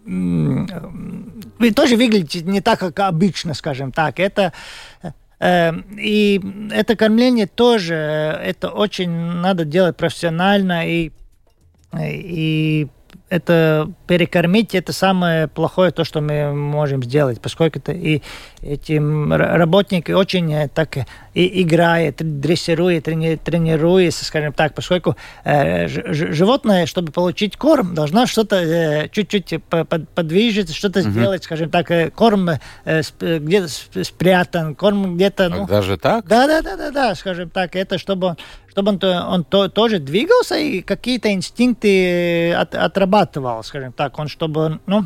Вы 0.05 1.71
тоже 1.75 1.95
выглядите 1.95 2.41
не 2.41 2.61
так, 2.61 2.79
как 2.79 2.99
обычно, 2.99 3.53
скажем 3.53 3.91
так. 3.91 4.19
Это 4.19 4.51
и 5.39 6.41
это 6.71 6.95
кормление 6.95 7.47
тоже, 7.47 7.95
это 7.95 8.69
очень 8.69 9.09
надо 9.09 9.65
делать 9.65 9.97
профессионально 9.97 10.87
и 10.89 11.11
и 11.99 12.87
это 13.29 13.89
перекормить 14.05 14.75
это 14.75 14.93
самое 14.93 15.47
плохое 15.47 15.91
то, 15.91 16.03
что 16.03 16.21
мы 16.21 16.53
можем 16.53 17.01
сделать, 17.03 17.41
поскольку 17.41 17.79
это 17.79 17.91
и 17.91 18.21
эти 18.61 18.93
работники 19.33 20.11
очень 20.11 20.53
э, 20.53 20.67
так 20.67 20.97
и 21.33 21.61
играет, 21.63 22.17
дрессирует, 22.39 23.07
трени- 23.07 23.37
тренируется, 23.43 24.23
скажем 24.23 24.53
так, 24.53 24.75
поскольку 24.75 25.15
э, 25.45 25.87
животное, 25.87 26.85
чтобы 26.85 27.11
получить 27.11 27.57
корм, 27.57 27.95
должно 27.95 28.25
что-то 28.27 28.57
э, 28.57 29.09
чуть-чуть 29.09 29.63
по- 29.69 29.83
под- 29.83 30.07
подвижиться, 30.09 30.73
что-то 30.75 31.01
сделать, 31.01 31.43
скажем 31.43 31.69
так, 31.71 31.89
э, 31.91 32.11
корм 32.11 32.49
э, 32.49 33.01
где-то 33.19 33.65
сп- 33.65 34.03
спрятан, 34.03 34.75
корм 34.75 35.15
где-то, 35.15 35.49
ну, 35.49 35.65
Даже 35.65 35.97
так? 35.97 36.27
да, 36.27 36.45
да, 36.47 36.61
да, 36.61 36.77
да, 36.77 36.91
да, 36.91 37.15
скажем 37.15 37.49
так, 37.49 37.75
это 37.75 37.97
чтобы 37.97 38.35
чтобы 38.69 38.89
он, 38.89 38.99
он 39.03 39.43
то- 39.43 39.69
тоже 39.69 39.99
двигался 39.99 40.55
и 40.57 40.81
какие-то 40.81 41.31
инстинкты 41.31 42.53
от- 42.53 42.73
отрабатывал, 42.73 43.22
скажем 43.63 43.91
так, 43.93 44.17
он 44.19 44.27
чтобы, 44.27 44.79
ну, 44.85 45.05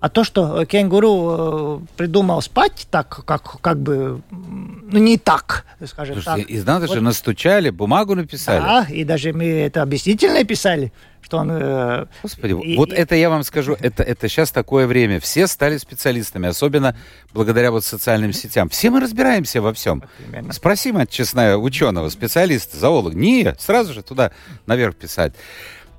а 0.00 0.08
то, 0.08 0.24
что 0.24 0.64
кенгуру 0.64 1.80
э, 1.84 1.96
придумал 1.96 2.42
спать 2.42 2.88
так, 2.90 3.24
как, 3.24 3.60
как 3.60 3.78
бы, 3.80 4.20
ну, 4.30 4.98
не 4.98 5.16
так, 5.16 5.64
скажем 5.86 6.16
Слушайте, 6.20 6.42
так. 6.42 6.50
и 6.50 6.60
надо 6.64 6.86
Вот. 6.88 6.94
же 6.94 7.00
настучали, 7.00 7.70
бумагу 7.70 8.16
написали. 8.16 8.60
Да, 8.60 8.86
и 8.90 9.04
даже 9.04 9.32
мы 9.32 9.44
это 9.44 9.80
объяснительно 9.80 10.42
писали, 10.42 10.92
что 11.20 11.36
он... 11.38 11.50
э, 11.52 12.06
Господи, 12.20 12.52
и- 12.66 12.76
вот 12.76 12.92
и- 12.92 12.96
это 12.96 13.14
я 13.14 13.30
вам 13.30 13.44
скажу, 13.44 13.76
это, 13.78 14.02
это 14.02 14.28
сейчас 14.28 14.50
такое 14.50 14.88
время. 14.88 15.20
Все 15.20 15.46
стали 15.46 15.76
специалистами, 15.78 16.48
особенно 16.48 16.96
благодаря 17.32 17.70
вот 17.70 17.84
социальным 17.84 18.32
сетям. 18.32 18.68
Все 18.70 18.90
мы 18.90 18.98
разбираемся 18.98 19.62
во 19.62 19.72
всем. 19.72 20.02
именно. 20.18 20.52
Спроси, 20.52 20.90
мать 20.90 21.10
честная, 21.10 21.56
ученого, 21.56 22.08
специалиста, 22.08 22.76
зоолога. 22.76 23.14
Не, 23.16 23.54
сразу 23.60 23.92
же 23.92 24.02
туда 24.02 24.32
наверх 24.66 24.96
писать. 24.96 25.34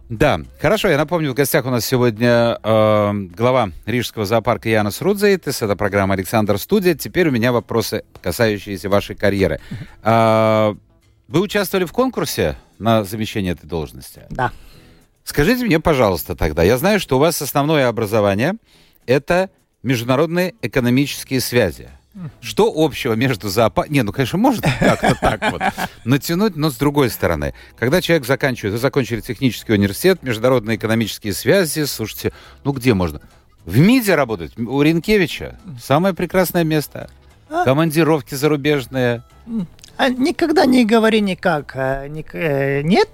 Да, 0.10 0.42
хорошо, 0.60 0.90
я 0.90 0.98
напомню, 0.98 1.32
в 1.32 1.34
гостях 1.34 1.66
у 1.66 1.70
нас 1.70 1.86
сегодня 1.86 2.60
э, 2.62 3.14
глава 3.36 3.72
Рижского 3.86 4.26
зоопарка 4.26 4.68
Янус 4.70 5.02
Рудзейтес. 5.02 5.62
Это 5.62 5.76
программа 5.76 6.14
«Александр 6.14 6.58
Студия». 6.60 6.94
Теперь 6.94 7.30
у 7.30 7.32
меня 7.32 7.52
вопросы, 7.54 8.04
касающиеся 8.22 8.90
вашей 8.90 9.16
карьеры. 9.16 9.62
А, 10.02 10.76
вы 11.30 11.40
участвовали 11.40 11.86
в 11.86 11.94
конкурсе 11.94 12.58
на 12.80 13.06
замещение 13.06 13.54
этой 13.54 13.66
должности? 13.66 14.24
Да. 14.30 14.52
Скажите 15.24 15.66
мне, 15.66 15.80
пожалуйста, 15.80 16.36
тогда, 16.36 16.64
я 16.64 16.78
знаю, 16.78 17.00
что 17.00 17.16
у 17.16 17.20
вас 17.20 17.42
основное 17.42 17.88
образование– 17.88 18.56
это 19.08 19.50
международные 19.84 20.54
экономические 20.62 21.40
связи. 21.40 21.90
Что 22.42 22.72
общего 22.76 23.14
между 23.14 23.50
зоопарком... 23.50 23.94
Не, 23.94 24.04
ну, 24.04 24.12
конечно, 24.12 24.38
может 24.38 24.64
как-то 24.80 25.16
так 25.20 25.52
вот 25.52 25.62
натянуть, 26.06 26.56
но 26.56 26.70
с 26.70 26.76
другой 26.76 27.10
стороны. 27.10 27.54
Когда 27.78 28.02
человек 28.02 28.26
заканчивает... 28.26 28.74
Вы 28.74 28.80
закончили 28.80 29.22
технический 29.22 29.74
университет, 29.74 30.22
международные 30.22 30.78
экономические 30.78 31.34
связи, 31.34 31.86
слушайте, 31.86 32.32
ну 32.64 32.72
где 32.72 32.94
можно? 32.94 33.20
В 33.66 33.80
МИДе 33.80 34.16
работать? 34.16 34.58
У 34.58 34.82
Ренкевича? 34.82 35.58
Самое 35.82 36.14
прекрасное 36.14 36.64
место. 36.64 37.10
Командировки 37.64 38.36
зарубежные. 38.36 39.24
А 39.98 40.10
Никогда 40.10 40.66
не 40.66 40.86
говори 40.86 41.22
никак. 41.22 41.76
э, 41.76 42.08
э, 42.34 42.82
Нет. 42.82 43.10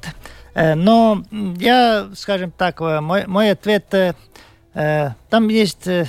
Э, 0.54 0.76
Но 0.76 1.24
я, 1.32 2.10
скажем 2.16 2.52
так, 2.52 2.80
мой, 2.82 3.26
мой 3.28 3.52
ответ... 3.52 4.16
э, 4.80 5.10
Там 5.30 5.48
есть 5.50 5.88
э, 5.88 6.06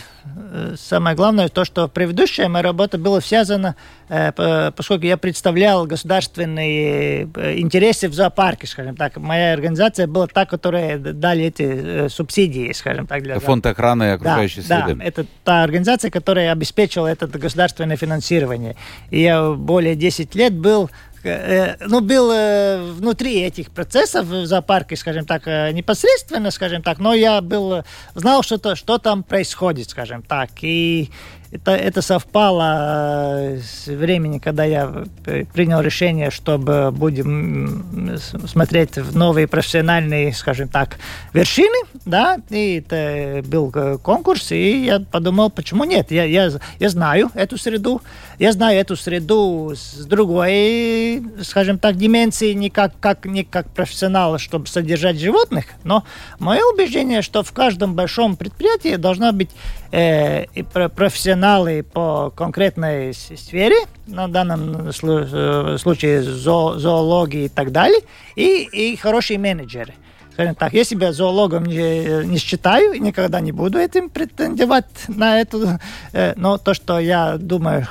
самое 0.76 1.16
главное, 1.16 1.48
то, 1.48 1.64
что 1.64 1.88
предыдущая 1.88 2.48
моя 2.48 2.62
работа 2.62 2.98
была 2.98 3.20
связана, 3.20 3.74
э, 4.08 4.32
по- 4.32 4.72
поскольку 4.76 5.04
я 5.06 5.16
представлял 5.16 5.86
государственные 5.86 7.24
интересы 7.58 8.08
в 8.08 8.14
зоопарке, 8.14 8.66
скажем 8.66 8.96
так. 8.96 9.16
Моя 9.16 9.52
организация 9.52 10.06
была 10.06 10.26
та, 10.26 10.46
которая 10.46 10.98
дали 10.98 11.44
эти 11.46 12.08
субсидии, 12.08 12.72
скажем 12.72 13.06
так, 13.06 13.22
для 13.22 13.38
Фонд 13.40 13.66
охраны 13.66 14.12
окружающей 14.12 14.62
да, 14.68 14.86
среды. 14.86 14.98
Да, 14.98 15.04
это 15.04 15.26
та 15.44 15.62
организация, 15.64 16.10
которая 16.10 16.52
обеспечила 16.52 17.06
это 17.06 17.26
государственное 17.26 17.96
финансирование. 17.96 18.76
И 19.10 19.20
я 19.20 19.50
более 19.50 19.96
10 19.96 20.34
лет 20.34 20.54
был 20.54 20.90
ну, 21.22 22.00
был 22.00 22.30
э, 22.32 22.82
внутри 22.92 23.40
этих 23.40 23.70
процессов 23.70 24.26
в 24.26 24.46
зоопарке, 24.46 24.96
скажем 24.96 25.26
так, 25.26 25.42
э, 25.46 25.72
непосредственно, 25.72 26.50
скажем 26.50 26.82
так, 26.82 26.98
но 26.98 27.14
я 27.14 27.40
был, 27.40 27.82
знал, 28.14 28.42
что, 28.42 28.58
то, 28.58 28.74
что 28.76 28.98
там 28.98 29.22
происходит, 29.22 29.90
скажем 29.90 30.22
так. 30.22 30.50
И 30.62 31.10
это, 31.52 31.72
это 31.72 32.00
совпало 32.00 33.56
с 33.60 33.86
временем, 33.86 34.38
когда 34.38 34.64
я 34.64 35.04
принял 35.52 35.80
решение, 35.80 36.30
чтобы 36.30 36.92
будем 36.92 38.18
смотреть 38.46 38.96
в 38.96 39.16
новые 39.16 39.48
профессиональные, 39.48 40.32
скажем 40.32 40.68
так, 40.68 40.98
вершины, 41.32 41.86
да, 42.04 42.38
и 42.50 42.82
это 42.86 43.42
был 43.46 43.98
конкурс, 43.98 44.52
и 44.52 44.84
я 44.84 45.00
подумал, 45.00 45.50
почему 45.50 45.84
нет? 45.84 46.12
Я, 46.12 46.24
я, 46.24 46.50
я 46.78 46.88
знаю 46.88 47.30
эту 47.34 47.58
среду, 47.58 48.00
я 48.40 48.52
знаю 48.52 48.80
эту 48.80 48.96
среду 48.96 49.74
с 49.76 50.06
другой, 50.06 51.22
скажем 51.42 51.78
так, 51.78 51.96
дименции, 51.96 52.54
не 52.54 52.70
как, 52.70 52.98
как, 52.98 53.26
не 53.26 53.44
как 53.44 53.68
профессионал, 53.68 54.38
чтобы 54.38 54.66
содержать 54.66 55.20
животных, 55.20 55.66
но 55.84 56.04
мое 56.38 56.62
убеждение, 56.72 57.20
что 57.20 57.42
в 57.42 57.52
каждом 57.52 57.94
большом 57.94 58.38
предприятии 58.38 58.96
должна 58.96 59.32
быть 59.32 59.50
э, 59.92 60.46
профессионалы 60.64 61.82
по 61.82 62.30
конкретной 62.30 63.12
сфере, 63.12 63.76
на 64.06 64.26
данном 64.26 64.88
э, 64.88 65.76
случае 65.78 66.22
зо, 66.22 66.78
зоологии 66.78 67.44
и 67.44 67.48
так 67.50 67.72
далее, 67.72 68.00
и, 68.36 68.62
и 68.72 68.96
хорошие 68.96 69.38
менеджеры 69.38 69.92
скажем 70.40 70.54
так, 70.54 70.72
я 70.72 70.84
себя 70.84 71.12
зоологом 71.12 71.66
не, 71.66 72.24
не 72.24 72.38
считаю, 72.38 72.98
никогда 73.02 73.40
не 73.40 73.52
буду 73.52 73.78
этим 73.78 74.08
претендовать 74.08 74.86
на 75.08 75.38
эту, 75.38 75.78
э, 76.12 76.32
но 76.36 76.56
то, 76.56 76.72
что 76.72 76.98
я 76.98 77.36
думаю, 77.36 77.86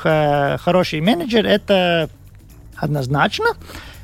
хороший 0.59 1.01
менеджер, 1.01 1.45
это 1.45 2.09
однозначно. 2.75 3.45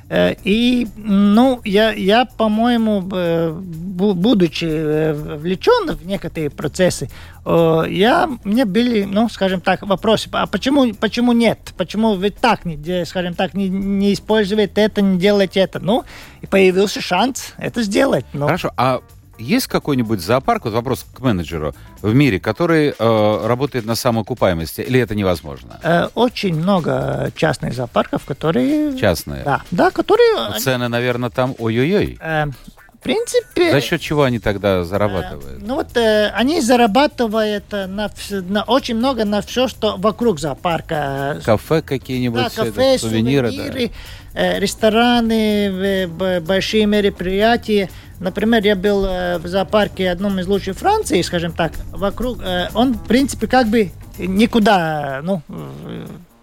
Э, 0.10 0.36
и, 0.44 0.88
ну, 0.98 1.62
я, 1.64 1.92
я 1.92 2.26
по-моему, 2.26 3.02
будучи 3.02 4.66
э, 4.66 5.14
вовлечен 5.14 5.96
в 5.96 6.06
некоторые 6.06 6.50
процессы, 6.50 7.10
я, 7.46 8.28
мне 8.44 8.66
были, 8.66 9.04
ну, 9.04 9.30
скажем 9.30 9.62
так, 9.62 9.84
вопросы, 9.84 10.30
а 10.32 10.48
почему, 10.48 10.92
почему 10.96 11.32
нет? 11.32 11.60
Почему 11.78 12.16
вы 12.16 12.32
так, 12.32 12.66
не, 12.66 13.06
скажем 13.06 13.36
так, 13.36 13.54
не, 13.54 13.70
не 13.70 14.14
используете 14.14 14.82
это, 14.82 15.04
не 15.04 15.20
делаете 15.20 15.60
это? 15.60 15.80
Ну, 15.80 16.06
и 16.42 16.48
появился 16.48 17.02
шанс 17.02 17.54
это 17.58 17.84
сделать. 17.84 18.26
Ну. 18.34 18.48
Хорошо, 18.48 18.72
а 18.78 19.02
есть 19.38 19.68
какой-нибудь 19.68 20.22
зоопарк, 20.22 20.66
вот 20.66 20.74
вопрос 20.74 21.06
к 21.14 21.20
менеджеру, 21.20 21.74
в 22.02 22.14
мире, 22.14 22.40
который 22.40 22.94
э, 22.98 23.48
работает 23.48 23.86
на 23.86 23.96
самоокупаемости, 23.96 24.82
или 24.82 25.00
это 25.00 25.16
невозможно? 25.16 25.80
Э, 25.84 26.08
очень 26.16 26.56
много 26.56 27.32
частных 27.36 27.74
зоопарков, 27.74 28.26
которые... 28.26 28.98
Частные? 28.98 29.44
Да, 29.44 29.62
да 29.72 29.92
которые... 29.92 30.50
Но 30.52 30.60
цены, 30.60 30.88
наверное, 30.88 31.30
там 31.30 31.56
ой-ой-ой. 31.58 32.18
Э, 32.20 32.46
в 32.46 33.00
принципе... 33.06 33.72
За 33.72 33.82
счет 33.82 34.02
чего 34.02 34.24
они 34.24 34.40
тогда 34.40 34.84
зарабатывают? 34.84 35.62
Э, 35.62 35.66
ну 35.66 35.76
вот 35.76 35.96
э, 35.96 36.30
они 36.30 36.62
зарабатывают 36.62 37.72
на, 37.72 38.10
на 38.32 38.64
очень 38.64 38.96
много 38.96 39.26
на 39.26 39.42
все, 39.42 39.68
что 39.68 39.96
вокруг 39.98 40.40
зоопарка. 40.40 41.42
Кафе 41.46 41.82
какие-нибудь, 41.82 42.42
да, 42.42 42.50
кафе, 42.50 42.98
сувениры, 42.98 43.52
сувениры 43.52 43.88
да. 43.88 43.94
Э, 44.36 44.60
рестораны, 44.60 46.08
большие 46.42 46.86
мероприятия. 46.86 47.90
Например, 48.20 48.64
я 48.64 48.76
был 48.76 49.06
э, 49.06 49.38
в 49.40 49.48
зоопарке 49.48 50.10
одном 50.10 50.40
из 50.40 50.48
лучших 50.48 50.78
Франции, 50.78 51.22
скажем 51.22 51.52
так, 51.52 51.74
вокруг, 51.92 52.40
э, 52.42 52.70
он, 52.74 52.94
в 52.94 53.08
принципе, 53.08 53.48
как 53.48 53.68
бы 53.68 53.92
никуда, 54.18 55.22
ну, 55.24 55.42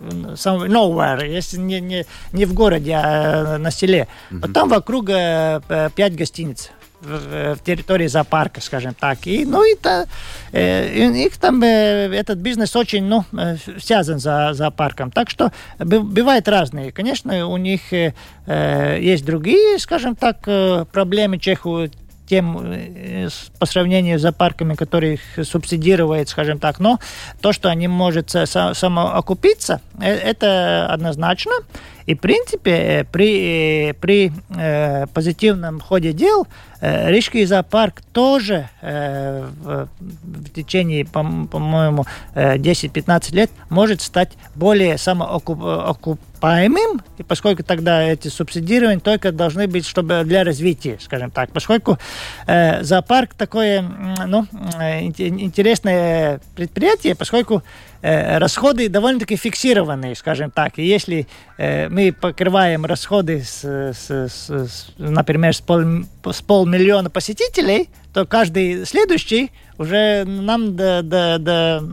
nowhere, 0.01 1.29
если 1.29 1.59
не, 1.59 1.81
не, 1.81 2.05
не 2.33 2.45
в 2.45 2.55
городе, 2.55 2.93
а 2.95 3.57
на 3.59 3.71
селе. 3.71 4.09
Mm-hmm. 4.31 4.41
Вот 4.41 4.53
там 4.53 4.69
вокруг 4.69 5.07
пять 5.07 6.17
гостиниц 6.17 6.71
в, 7.03 7.59
территории 7.65 8.07
зоопарка, 8.07 8.61
скажем 8.61 8.95
так. 8.95 9.27
И, 9.27 9.45
ну, 9.45 9.63
это, 9.65 10.07
э, 10.53 11.11
их 11.11 11.37
там, 11.37 11.63
э, 11.63 12.15
этот 12.15 12.39
бизнес 12.39 12.77
очень, 12.77 13.05
ну, 13.05 13.25
связан 13.81 14.19
за 14.19 14.53
зоопарком. 14.53 15.11
Так 15.11 15.31
что 15.31 15.53
бывает 15.79 16.49
разные. 16.49 16.93
Конечно, 16.93 17.47
у 17.47 17.57
них 17.57 17.93
э, 17.93 18.13
есть 19.01 19.25
другие, 19.25 19.79
скажем 19.79 20.17
так, 20.17 20.43
проблемы, 20.93 21.39
чеху, 21.39 21.89
тем 22.33 23.29
по 23.59 23.67
сравнению 23.67 24.19
с 24.19 24.23
зоопарками, 24.23 24.75
которые 24.75 25.15
их 25.15 25.47
субсидируют, 25.47 26.31
скажем 26.31 26.59
так. 26.59 26.81
Но 26.81 26.99
то, 27.43 27.53
что 27.53 27.69
они 27.69 27.89
могут 27.89 28.31
самоокупиться, 28.31 29.83
это 30.01 30.87
однозначно. 30.87 31.53
И, 32.07 32.15
в 32.15 32.21
принципе, 32.21 33.07
при, 33.13 33.95
при 34.01 34.33
э, 34.57 35.07
позитивном 35.09 35.79
ходе 35.79 36.15
дел 36.15 36.47
э, 36.81 37.11
Рижский 37.11 37.45
зоопарк 37.45 38.01
тоже 38.13 38.71
э, 38.81 39.47
в, 39.63 39.89
течение, 40.55 41.05
по-моему, 41.05 42.05
по 42.35 42.41
10-15 42.57 43.35
лет 43.35 43.51
может 43.69 44.01
стать 44.01 44.33
более 44.55 44.97
самоокупаемым, 44.97 46.19
и 47.19 47.23
поскольку 47.23 47.63
тогда 47.63 48.03
эти 48.03 48.29
субсидирования 48.29 49.01
только 49.01 49.33
должны 49.33 49.67
быть 49.67 49.87
чтобы 49.87 50.23
для 50.25 50.45
развития, 50.45 50.99
скажем 51.01 51.31
так. 51.31 51.53
Поскольку 51.53 51.99
э, 52.47 52.83
зоопарк 52.83 53.35
такое 53.35 53.83
ну, 54.27 54.47
э, 54.81 55.03
интересное 55.03 56.41
предприятие, 56.57 57.15
поскольку 57.15 57.63
Э, 58.03 58.39
расходы 58.39 58.89
довольно-таки 58.89 59.37
фиксированные, 59.37 60.17
скажем 60.17 60.51
так. 60.51 60.77
И 60.77 60.85
если 60.85 61.29
э, 61.57 61.89
мы 61.89 62.13
покрываем 62.13 62.85
расходы, 62.85 63.45
с, 63.45 63.63
с, 63.65 64.11
с, 64.11 64.87
например, 64.99 65.55
с, 65.55 65.61
пол, 65.61 65.81
с 66.25 66.43
полмиллиона 66.43 67.11
посетителей, 67.11 67.91
то 68.13 68.27
каждый 68.27 68.87
следующий 68.87 69.53
уже 69.79 70.25
нам 70.25 70.75
до, 70.75 71.03
до, 71.03 71.39
до 71.39 71.85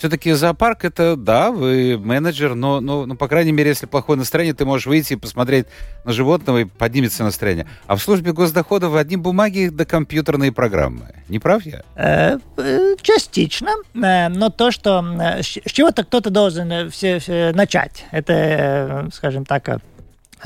Все-таки 0.00 0.32
зоопарк 0.32 0.86
это, 0.86 1.14
да, 1.14 1.50
вы 1.50 1.98
менеджер, 1.98 2.54
но, 2.54 2.80
но, 2.80 3.04
ну, 3.04 3.16
по 3.16 3.28
крайней 3.28 3.52
мере, 3.52 3.68
если 3.68 3.84
плохое 3.84 4.18
настроение, 4.18 4.54
ты 4.54 4.64
можешь 4.64 4.86
выйти 4.86 5.12
и 5.12 5.16
посмотреть 5.16 5.66
на 6.06 6.12
животного, 6.12 6.62
и 6.62 6.64
поднимется 6.64 7.22
настроение. 7.22 7.66
А 7.86 7.96
в 7.96 8.02
службе 8.02 8.32
госдоходов 8.32 8.94
одни 8.94 9.18
бумаги 9.18 9.68
да 9.70 9.84
компьютерные 9.84 10.52
программы. 10.52 11.14
Не 11.28 11.38
прав 11.38 11.66
я? 11.66 11.82
Э, 11.96 12.38
э, 12.56 12.96
частично. 13.02 13.72
Э, 13.94 14.28
но 14.30 14.48
то, 14.48 14.70
что... 14.70 15.04
С 15.42 15.44
чего-то 15.70 16.02
кто-то 16.02 16.30
должен 16.30 16.90
все, 16.90 17.18
все 17.18 17.52
начать. 17.52 18.06
Это, 18.10 19.10
скажем 19.12 19.44
так, 19.44 19.82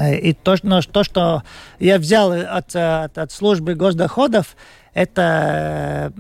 и 0.01 0.33
то, 0.33 0.57
но 0.65 0.83
то, 0.83 1.05
что 1.05 1.45
я 1.79 1.99
взял 1.99 2.33
от, 2.33 2.75
от, 2.75 3.17
от 3.17 3.31
службы 3.31 3.77
госдоходов, 3.77 4.57
это 4.95 6.13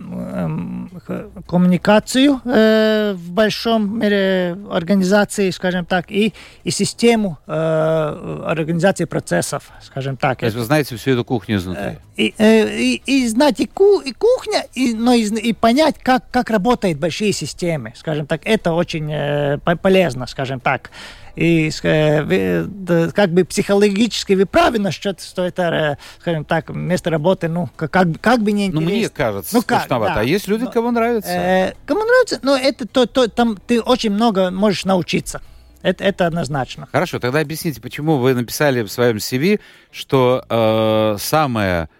э, 1.08 1.28
коммуникацию 1.46 2.40
э, 2.44 3.14
в 3.16 3.30
большом 3.30 4.00
мире 4.00 4.58
организации, 4.70 5.50
скажем 5.50 5.84
так, 5.84 6.10
и, 6.10 6.34
и 6.64 6.70
систему 6.70 7.38
э, 7.46 8.42
организации 8.46 9.04
процессов, 9.04 9.70
скажем 9.80 10.16
так. 10.16 10.40
То 10.40 10.46
есть 10.46 10.56
вы 10.56 10.64
знаете 10.64 10.96
всю 10.96 11.12
эту 11.12 11.24
кухню 11.24 11.56
изнутри? 11.56 11.98
И, 12.16 12.34
и, 12.36 13.02
и 13.06 13.28
знать 13.28 13.60
и, 13.60 13.66
ку, 13.66 14.00
и 14.00 14.12
кухня, 14.12 14.66
и, 14.74 14.92
но 14.92 15.14
и, 15.14 15.22
и 15.22 15.52
понять, 15.52 15.96
как, 16.02 16.28
как 16.30 16.50
работают 16.50 16.98
большие 16.98 17.32
системы, 17.32 17.92
скажем 17.96 18.26
так, 18.26 18.40
это 18.44 18.72
очень 18.72 19.60
полезно, 19.80 20.26
скажем 20.26 20.58
так 20.58 20.90
и 21.36 21.70
э, 21.82 23.10
как 23.12 23.30
бы 23.30 23.44
психологически 23.44 24.34
вы 24.34 24.46
правы 24.46 24.78
насчет, 24.78 25.20
что 25.20 25.44
это, 25.44 25.98
э, 25.98 26.20
скажем 26.20 26.44
так, 26.44 26.70
место 26.70 27.10
работы, 27.10 27.48
ну, 27.48 27.68
как, 27.76 27.90
как 28.20 28.42
бы 28.42 28.52
не 28.52 28.66
интересно. 28.66 28.80
Ну, 28.80 28.96
мне 28.96 29.08
кажется, 29.08 29.54
ну, 29.54 29.62
как, 29.62 29.88
Да. 29.88 30.14
А 30.16 30.22
есть 30.22 30.48
люди, 30.48 30.66
кому 30.66 30.90
нравится? 30.90 31.30
Э, 31.30 31.74
кому 31.86 32.04
нравится, 32.04 32.38
но 32.42 32.56
это 32.56 32.86
то, 32.86 33.06
то, 33.06 33.28
там 33.28 33.56
ты 33.56 33.80
очень 33.80 34.10
много 34.10 34.50
можешь 34.50 34.84
научиться. 34.84 35.40
Это, 35.82 36.02
это 36.02 36.26
однозначно. 36.26 36.88
Хорошо, 36.90 37.18
тогда 37.18 37.40
объясните, 37.40 37.80
почему 37.80 38.16
вы 38.16 38.32
написали 38.34 38.82
в 38.82 38.88
своем 38.88 39.16
CV, 39.16 39.60
что 39.90 40.44
э, 40.48 41.16
самое 41.18 41.90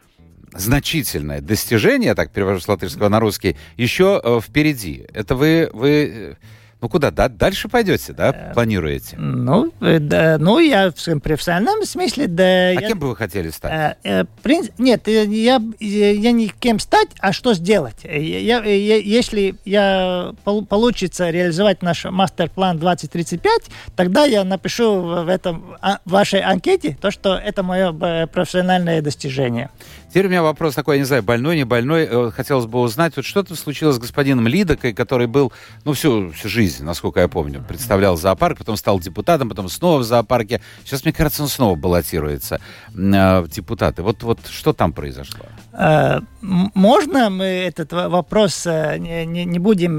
значительное 0.54 1.40
достижение, 1.40 2.08
я 2.08 2.14
так 2.14 2.30
перевожу 2.30 2.60
с 2.60 2.68
латышского 2.68 3.08
на 3.08 3.20
русский, 3.20 3.56
еще 3.76 4.20
э, 4.22 4.40
впереди. 4.40 5.06
Это 5.12 5.34
вы, 5.34 5.68
вы 5.72 6.38
ну 6.84 6.90
куда? 6.90 7.10
Да, 7.10 7.30
дальше 7.30 7.70
пойдете, 7.70 8.12
да? 8.12 8.50
Э, 8.50 8.52
Планируете? 8.52 9.16
Ну, 9.16 9.72
э, 9.80 9.98
да, 10.00 10.36
ну 10.38 10.58
я 10.58 10.90
в 10.90 11.00
своем 11.00 11.18
профессиональном 11.18 11.86
смысле, 11.86 12.26
да. 12.26 12.44
А 12.44 12.72
я, 12.72 12.88
кем 12.88 12.98
бы 12.98 13.08
вы 13.08 13.16
хотели 13.16 13.48
стать? 13.48 13.96
Э, 14.04 14.24
принц, 14.42 14.68
нет, 14.76 15.08
я, 15.08 15.62
я 15.80 16.32
не 16.32 16.48
кем 16.48 16.78
стать, 16.78 17.08
а 17.20 17.32
что 17.32 17.54
сделать. 17.54 18.04
Я, 18.04 18.62
я, 18.62 18.96
если 18.96 19.54
я 19.64 20.34
получится 20.44 21.30
реализовать 21.30 21.80
наш 21.80 22.04
мастер-план 22.04 22.78
2035, 22.78 23.62
тогда 23.96 24.26
я 24.26 24.44
напишу 24.44 25.00
в 25.24 25.28
этом 25.30 25.78
в 26.04 26.10
вашей 26.10 26.40
анкете 26.42 26.98
то, 27.00 27.10
что 27.10 27.34
это 27.34 27.62
мое 27.62 28.26
профессиональное 28.26 29.00
достижение. 29.00 29.70
Теперь 30.14 30.28
у 30.28 30.30
меня 30.30 30.44
вопрос 30.44 30.76
такой, 30.76 30.94
я 30.94 31.00
не 31.00 31.06
знаю, 31.06 31.24
больной, 31.24 31.56
не 31.56 31.64
больной. 31.64 32.06
Э, 32.08 32.30
хотелось 32.30 32.66
бы 32.66 32.78
узнать, 32.78 33.16
вот 33.16 33.24
что-то 33.24 33.56
случилось 33.56 33.96
с 33.96 33.98
господином 33.98 34.46
Лидокой, 34.46 34.92
который 34.92 35.26
был, 35.26 35.52
ну, 35.84 35.92
всю, 35.92 36.30
всю 36.30 36.48
жизнь, 36.48 36.84
насколько 36.84 37.18
я 37.18 37.26
помню, 37.26 37.64
представлял 37.66 38.16
зоопарк, 38.16 38.58
потом 38.58 38.76
стал 38.76 39.00
депутатом, 39.00 39.48
потом 39.48 39.68
снова 39.68 39.98
в 39.98 40.04
зоопарке. 40.04 40.60
Сейчас, 40.84 41.02
мне 41.04 41.12
кажется, 41.12 41.42
он 41.42 41.48
снова 41.48 41.74
баллотируется 41.74 42.60
э, 42.94 43.40
в 43.40 43.48
депутаты. 43.48 44.04
Вот, 44.04 44.22
вот 44.22 44.38
что 44.48 44.72
там 44.72 44.92
произошло? 44.92 45.46
Э, 45.72 46.20
можно 46.40 47.28
мы 47.28 47.46
этот 47.46 47.92
вопрос 47.92 48.66
не, 48.66 49.26
не 49.26 49.58
будем 49.58 49.98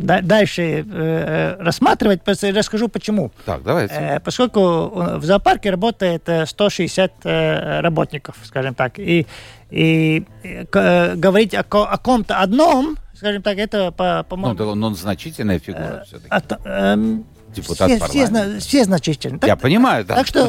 дальше 0.00 1.56
рассматривать, 1.60 2.22
расскажу 2.26 2.88
почему. 2.88 3.30
Так, 3.44 3.62
давайте. 3.62 4.22
Поскольку 4.24 5.18
в 5.18 5.22
зоопарке 5.22 5.70
работает 5.70 6.26
160 6.46 7.12
работников, 7.82 8.36
скажем 8.44 8.69
скажем 8.70 8.74
так, 8.74 8.98
и, 8.98 9.26
и 9.70 10.24
э, 10.42 11.14
говорить 11.16 11.54
о, 11.54 11.60
о 11.60 11.98
ком-то 11.98 12.38
одном, 12.38 12.96
скажем 13.14 13.42
так, 13.42 13.58
это, 13.58 13.92
по, 13.92 14.24
по-моему... 14.28 14.58
Ну, 14.58 14.70
он, 14.70 14.84
он 14.84 14.94
значительная 14.94 15.58
фигура 15.58 16.02
э, 16.02 16.04
все-таки. 16.06 16.28
От, 16.30 16.52
э, 16.64 16.96
депутат 17.54 17.90
все, 17.90 17.98
парламента. 17.98 18.60
Все, 18.60 18.68
все 18.68 18.84
значительны. 18.84 19.38
Я 19.42 19.48
так, 19.48 19.60
понимаю, 19.60 20.04
да. 20.04 20.16
Так 20.16 20.26
что 20.26 20.46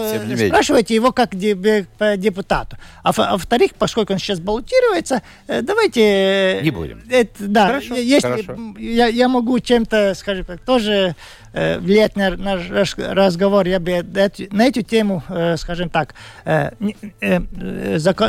спрашивайте 0.47 0.93
его 0.93 1.11
как 1.11 1.35
депутату. 1.35 2.77
А, 3.03 3.11
а 3.15 3.31
во-вторых, 3.31 3.71
поскольку 3.77 4.13
он 4.13 4.19
сейчас 4.19 4.39
баллотируется, 4.39 5.21
э, 5.47 5.61
давайте... 5.61 6.59
Не 6.61 6.71
будем. 6.71 7.01
Это, 7.09 7.47
да, 7.47 7.67
хорошо, 7.67 7.95
если 7.95 8.27
хорошо. 8.27 8.55
Я, 8.77 9.07
я 9.07 9.27
могу 9.27 9.59
чем-то, 9.59 10.13
скажем 10.15 10.45
так, 10.45 10.61
тоже 10.61 11.15
Э, 11.50 11.50
влиять 11.53 12.15
на 12.15 12.35
наш 12.37 12.69
разговор, 12.69 13.67
я 13.67 13.79
бы 13.79 14.03
на 14.51 14.65
эту 14.65 14.81
тему, 14.81 15.23
э, 15.29 15.57
скажем 15.57 15.89
так, 15.89 16.15
э, 16.45 16.71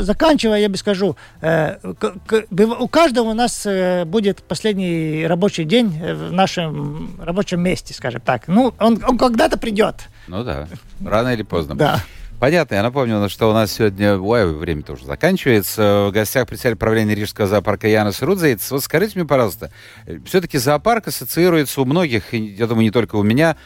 заканчивая, 0.01 0.59
я 0.59 0.69
бы 0.69 0.77
скажу, 0.77 1.17
у 1.41 2.89
каждого 2.89 3.31
у 3.31 3.35
нас 3.35 3.67
будет 4.07 4.43
последний 4.43 5.27
рабочий 5.27 5.65
день 5.65 5.89
в 5.89 6.33
нашем 6.33 7.21
рабочем 7.21 7.61
месте, 7.61 7.95
скажем 7.95 8.21
так. 8.21 8.49
Ну, 8.49 8.75
он, 8.79 9.03
он 9.07 9.19
когда-то 9.19 9.59
придет. 9.59 10.09
Ну 10.29 10.45
да, 10.45 10.69
рано 11.05 11.35
или 11.35 11.43
поздно. 11.43 11.75
Да. 11.75 12.01
Понятно. 12.43 12.75
Я 12.75 12.83
напомню, 12.83 13.29
что 13.29 13.49
у 13.51 13.53
нас 13.53 13.71
сегодня... 13.71 14.19
Ой, 14.19 14.53
время 14.53 14.83
тоже 14.83 15.05
заканчивается. 15.05 16.09
В 16.09 16.11
гостях 16.11 16.49
председатель 16.49 16.77
правления 16.77 17.15
Рижского 17.15 17.47
зоопарка 17.47 17.87
Янос 17.87 18.21
Рудзейц. 18.21 18.69
Вот 18.73 18.83
скажите 18.83 19.17
мне, 19.17 19.29
пожалуйста, 19.29 19.71
все-таки 20.27 20.59
зоопарк 20.59 21.07
ассоциируется 21.07 21.81
у 21.81 21.85
многих, 21.85 22.33
я 22.33 22.67
думаю, 22.67 22.83
не 22.83 22.91
только 22.91 23.15
у 23.15 23.23
меня, 23.23 23.57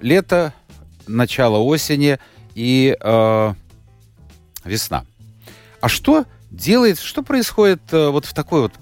лето, 0.00 0.54
начало 1.08 1.56
осени 1.58 2.20
и 2.54 2.96
э, 2.96 3.54
весна. 4.64 5.04
А 5.80 5.88
что 5.88 6.26
делает, 6.52 7.00
что 7.00 7.24
происходит 7.24 7.92
э, 7.92 8.10
вот 8.10 8.24
в 8.24 8.34
такой 8.34 8.60
вот 8.60 8.72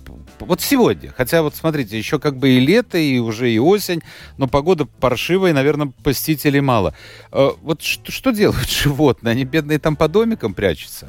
вот 0.41 0.61
сегодня. 0.61 1.13
Хотя 1.17 1.43
вот 1.43 1.55
смотрите, 1.55 1.97
еще 1.99 2.19
как 2.19 2.37
бы 2.37 2.51
и 2.51 2.61
лето, 2.61 2.99
и 2.99 3.19
уже 3.19 3.51
и 3.51 3.59
осень, 3.59 4.03
но 4.37 4.47
погода 4.49 4.87
паршивая, 4.87 5.51
и, 5.51 5.55
наверное, 5.55 5.93
посетителей 6.03 6.61
мало. 6.61 6.95
Э, 7.33 7.51
вот 7.63 7.83
что, 7.83 8.11
что 8.13 8.31
делают 8.33 8.69
животные? 8.69 9.33
Они 9.33 9.45
бедные 9.45 9.79
там 9.79 9.97
по 9.97 10.09
домикам 10.09 10.55
прячутся? 10.55 11.09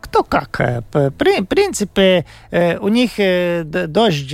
Кто 0.00 0.22
как. 0.24 0.60
Э, 0.60 0.82
в 0.92 1.10
принципе, 1.46 2.26
э, 2.50 2.78
у 2.78 2.88
них 2.88 3.12
дождь 3.90 4.32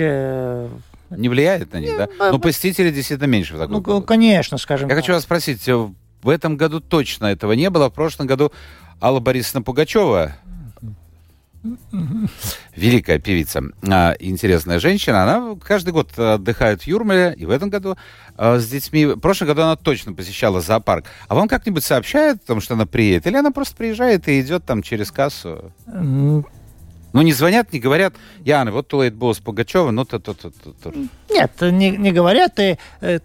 не 1.10 1.28
влияет 1.28 1.72
на 1.72 1.78
них, 1.78 1.96
да? 1.96 2.08
Но 2.18 2.38
посетителей 2.38 2.90
действительно 2.90 3.26
меньше 3.28 3.54
в 3.54 3.58
такой 3.58 3.72
Ну, 3.72 3.80
погоду. 3.82 4.06
конечно, 4.06 4.58
скажем 4.58 4.88
Я 4.88 4.94
так. 4.94 5.02
хочу 5.04 5.12
вас 5.12 5.22
спросить, 5.22 5.66
в 5.66 6.28
этом 6.28 6.56
году 6.56 6.80
точно 6.80 7.26
этого 7.26 7.52
не 7.52 7.70
было. 7.70 7.90
В 7.90 7.94
прошлом 7.94 8.26
году 8.26 8.50
Алла 9.00 9.20
Борисовна 9.20 9.62
Пугачева 9.62 10.34
Великая 12.76 13.18
певица, 13.18 13.62
а, 13.88 14.14
интересная 14.18 14.78
женщина. 14.78 15.22
Она 15.22 15.56
каждый 15.56 15.92
год 15.92 16.18
отдыхает 16.18 16.82
в 16.82 16.86
Юрмале, 16.86 17.34
и 17.36 17.46
в 17.46 17.50
этом 17.50 17.70
году 17.70 17.96
а, 18.36 18.58
с 18.58 18.68
детьми. 18.68 19.06
В 19.06 19.18
прошлом 19.18 19.48
году 19.48 19.62
она 19.62 19.76
точно 19.76 20.12
посещала 20.12 20.60
зоопарк. 20.60 21.06
А 21.28 21.34
вам 21.34 21.48
как-нибудь 21.48 21.84
сообщают 21.84 22.42
о 22.44 22.46
том, 22.46 22.60
что 22.60 22.74
она 22.74 22.86
приедет? 22.86 23.26
Или 23.26 23.36
она 23.36 23.50
просто 23.50 23.76
приезжает 23.76 24.28
и 24.28 24.40
идет 24.40 24.64
там 24.64 24.82
через 24.82 25.10
кассу? 25.10 25.72
Ну, 25.86 27.22
не 27.22 27.32
звонят, 27.32 27.72
не 27.72 27.78
говорят, 27.78 28.14
Яна, 28.44 28.72
вот 28.72 28.88
тулейт 28.88 29.14
босс 29.14 29.38
Пугачева, 29.38 29.92
ну, 29.92 30.04
то, 30.04 30.18
то, 30.18 30.34
то, 30.34 30.50
то. 30.50 30.92
Нет, 31.30 31.52
не, 31.60 31.92
не 31.92 32.10
говорят. 32.10 32.58
И, 32.58 32.76
э, 33.00 33.20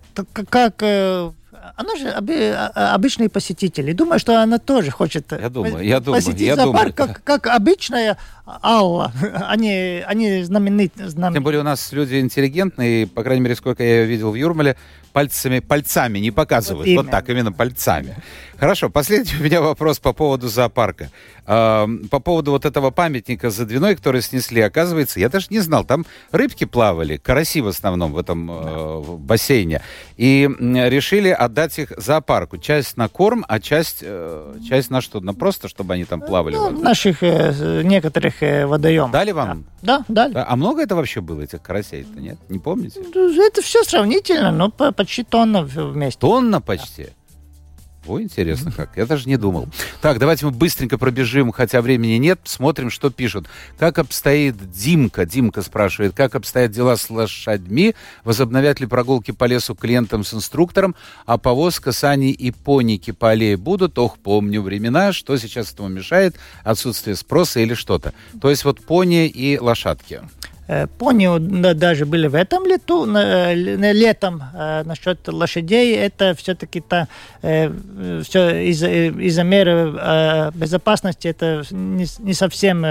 как 0.51 0.75
э, 0.83 1.31
она 1.75 1.95
же 1.95 2.09
а, 2.09 2.71
а, 2.75 2.95
обычный 2.95 3.29
посетитель. 3.29 3.89
И 3.89 3.93
думаю, 3.93 4.19
что 4.19 4.41
она 4.41 4.57
тоже 4.57 4.91
хочет 4.91 5.31
я 5.31 5.49
думаю, 5.49 5.85
я 5.85 5.99
думаю, 5.99 6.21
посетить 6.21 6.47
я 6.47 6.55
зоопарк, 6.55 6.95
думаю. 6.95 7.13
Как, 7.15 7.23
как 7.23 7.55
обычная 7.55 8.17
Алла. 8.63 9.11
Они, 9.47 10.03
они 10.05 10.43
знаменитые. 10.43 11.09
Знамен... 11.09 11.35
Тем 11.35 11.43
более 11.43 11.61
у 11.61 11.63
нас 11.63 11.91
люди 11.91 12.19
интеллигентные, 12.19 13.07
по 13.07 13.23
крайней 13.23 13.41
мере, 13.41 13.55
сколько 13.55 13.83
я 13.83 14.01
ее 14.01 14.05
видел 14.05 14.31
в 14.31 14.35
Юрмале, 14.35 14.75
пальцами, 15.13 15.59
пальцами 15.59 16.19
не 16.19 16.31
показывают. 16.31 16.87
Вот, 16.87 17.05
вот 17.05 17.11
так, 17.11 17.29
именно 17.29 17.51
пальцами. 17.51 18.15
Хорошо, 18.57 18.89
последний 18.89 19.39
у 19.39 19.43
меня 19.43 19.61
вопрос 19.61 19.99
по 19.99 20.13
поводу 20.13 20.47
зоопарка. 20.47 21.09
Э, 21.47 21.87
по 22.11 22.19
поводу 22.19 22.51
вот 22.51 22.65
этого 22.65 22.91
памятника 22.91 23.49
за 23.49 23.65
Двиной, 23.65 23.95
который 23.95 24.21
снесли, 24.21 24.61
оказывается, 24.61 25.19
я 25.19 25.29
даже 25.29 25.47
не 25.49 25.59
знал, 25.59 25.85
там 25.85 26.05
рыбки 26.31 26.65
плавали, 26.65 27.17
караси 27.17 27.61
в 27.61 27.67
основном 27.67 28.13
в 28.13 28.17
этом 28.17 28.49
э, 28.51 29.01
бассейне. 29.17 29.81
И 30.17 30.49
решили 30.49 31.29
отдать 31.29 31.79
их 31.79 31.93
зоопарку. 31.97 32.57
Часть 32.57 32.97
на 32.97 33.07
корм, 33.07 33.45
а 33.47 33.59
часть, 33.59 33.99
э, 34.01 34.55
часть 34.67 34.89
на 34.89 35.01
что? 35.01 35.21
На 35.21 35.33
просто, 35.33 35.69
чтобы 35.69 35.93
они 35.93 36.05
там 36.05 36.21
плавали? 36.21 36.55
Ну, 36.55 36.69
наших 36.69 37.23
э, 37.23 37.81
некоторых 37.83 38.38
э, 38.43 38.65
водоемов. 38.65 39.11
Дали 39.11 39.31
вам? 39.31 39.65
Да, 39.81 40.03
да 40.07 40.27
дали. 40.29 40.45
А 40.47 40.55
много 40.55 40.81
это 40.81 40.95
вообще 40.95 41.21
было, 41.21 41.41
этих 41.41 41.61
карасей-то, 41.61 42.19
нет? 42.19 42.37
Не 42.49 42.59
помните? 42.59 43.01
Ну, 43.13 43.41
это 43.41 43.61
все 43.61 43.83
сравнительно, 43.83 44.51
но 44.51 44.69
почти 44.69 45.23
тонна 45.23 45.63
вместе. 45.63 46.19
Тонна 46.19 46.61
почти? 46.61 47.09
Ой, 48.09 48.23
интересно 48.23 48.71
как. 48.71 48.97
Я 48.97 49.05
даже 49.05 49.29
не 49.29 49.37
думал. 49.37 49.67
Так, 50.01 50.17
давайте 50.17 50.47
мы 50.47 50.51
быстренько 50.51 50.97
пробежим, 50.97 51.51
хотя 51.51 51.79
времени 51.81 52.15
нет. 52.15 52.39
Смотрим, 52.43 52.89
что 52.89 53.11
пишут. 53.11 53.47
Как 53.77 53.99
обстоит 53.99 54.71
Димка? 54.71 55.25
Димка 55.25 55.61
спрашивает, 55.61 56.15
как 56.15 56.33
обстоят 56.33 56.71
дела 56.71 56.97
с 56.97 57.11
лошадьми? 57.11 57.93
Возобновят 58.23 58.79
ли 58.79 58.87
прогулки 58.87 59.29
по 59.29 59.45
лесу 59.45 59.75
клиентам 59.75 60.23
с 60.23 60.33
инструктором? 60.33 60.95
А 61.27 61.37
повозка, 61.37 61.91
сани 61.91 62.31
и 62.31 62.49
поники 62.49 63.11
по 63.11 63.29
аллее 63.29 63.57
будут? 63.57 63.99
Ох, 63.99 64.17
помню 64.17 64.63
времена. 64.63 65.13
Что 65.13 65.37
сейчас 65.37 65.71
этому 65.71 65.89
мешает? 65.89 66.35
Отсутствие 66.63 67.15
спроса 67.15 67.59
или 67.59 67.75
что-то? 67.75 68.15
То 68.41 68.49
есть 68.49 68.65
вот 68.65 68.81
пони 68.81 69.27
и 69.27 69.59
лошадки. 69.59 70.21
Э, 70.69 70.85
пони 70.85 71.73
даже 71.73 72.05
были 72.05 72.27
в 72.27 72.35
этом 72.35 72.63
лету, 72.67 73.03
летом 73.07 74.43
э, 74.53 74.83
насчет 74.83 75.27
лошадей. 75.27 75.95
Это 75.95 76.35
все-таки 76.35 76.79
та, 76.79 77.07
э, 77.41 77.73
все 78.23 78.69
из-за 78.69 78.87
из 78.87 79.37
меры 79.39 80.51
безопасности 80.53 81.27
это 81.27 81.63
не, 81.71 82.05
не 82.19 82.33
совсем 82.35 82.85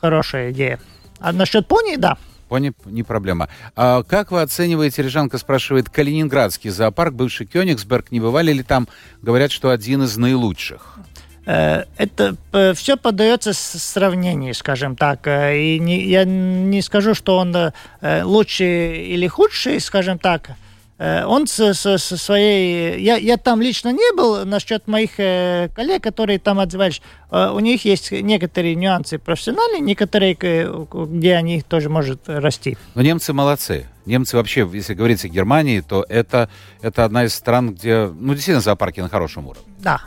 хорошая 0.00 0.52
идея. 0.52 0.80
А 1.18 1.32
насчет 1.32 1.68
пони, 1.68 1.96
да. 1.96 2.16
Пони 2.48 2.72
не 2.86 3.02
проблема. 3.02 3.50
А 3.76 4.02
как 4.02 4.30
вы 4.30 4.40
оцениваете, 4.40 5.02
Режанка 5.02 5.36
спрашивает, 5.36 5.90
Калининградский 5.90 6.70
зоопарк, 6.70 7.12
бывший 7.12 7.46
Кёнигсберг, 7.46 8.10
не 8.12 8.20
бывали 8.20 8.54
ли 8.54 8.62
там? 8.62 8.88
Говорят, 9.20 9.52
что 9.52 9.68
один 9.68 10.04
из 10.04 10.16
наилучших. 10.16 10.98
Э, 11.46 11.84
это 11.96 12.36
э, 12.52 12.74
все 12.74 12.96
поддается 12.96 13.52
сравнению, 13.52 14.54
скажем 14.54 14.96
так. 14.96 15.26
Э, 15.26 15.58
и 15.58 15.78
не, 15.78 16.04
я 16.04 16.24
не 16.24 16.82
скажу, 16.82 17.14
что 17.14 17.38
он 17.38 17.56
лучший 18.02 19.06
или 19.06 19.26
худший, 19.26 19.80
скажем 19.80 20.18
так. 20.18 20.50
Он 20.98 21.46
со, 21.46 21.72
со, 21.72 21.96
со 21.96 22.18
своей... 22.18 23.00
Я, 23.00 23.16
я 23.16 23.38
там 23.38 23.62
лично 23.62 23.90
не 23.90 24.14
был, 24.14 24.44
насчет 24.44 24.86
моих 24.86 25.16
коллег, 25.16 26.02
которые 26.02 26.38
там 26.38 26.60
отзывались. 26.60 27.00
У 27.30 27.58
них 27.58 27.86
есть 27.86 28.12
некоторые 28.12 28.74
нюансы 28.74 29.18
профессиональные, 29.18 29.80
некоторые, 29.80 30.34
где 30.34 31.36
они 31.36 31.62
тоже 31.62 31.88
могут 31.88 32.28
расти. 32.28 32.76
Но 32.94 33.00
немцы 33.00 33.32
молодцы. 33.32 33.86
Немцы 34.04 34.36
вообще, 34.36 34.68
если 34.70 34.92
говорить 34.92 35.24
о 35.24 35.28
Германии, 35.28 35.80
то 35.80 36.04
это, 36.06 36.50
это 36.82 37.06
одна 37.06 37.24
из 37.24 37.32
стран, 37.32 37.72
где, 37.72 38.06
ну, 38.06 38.34
действительно, 38.34 38.60
зоопарки 38.60 39.00
на 39.00 39.08
хорошем 39.08 39.46
уровне. 39.46 39.72
Да. 39.78 40.02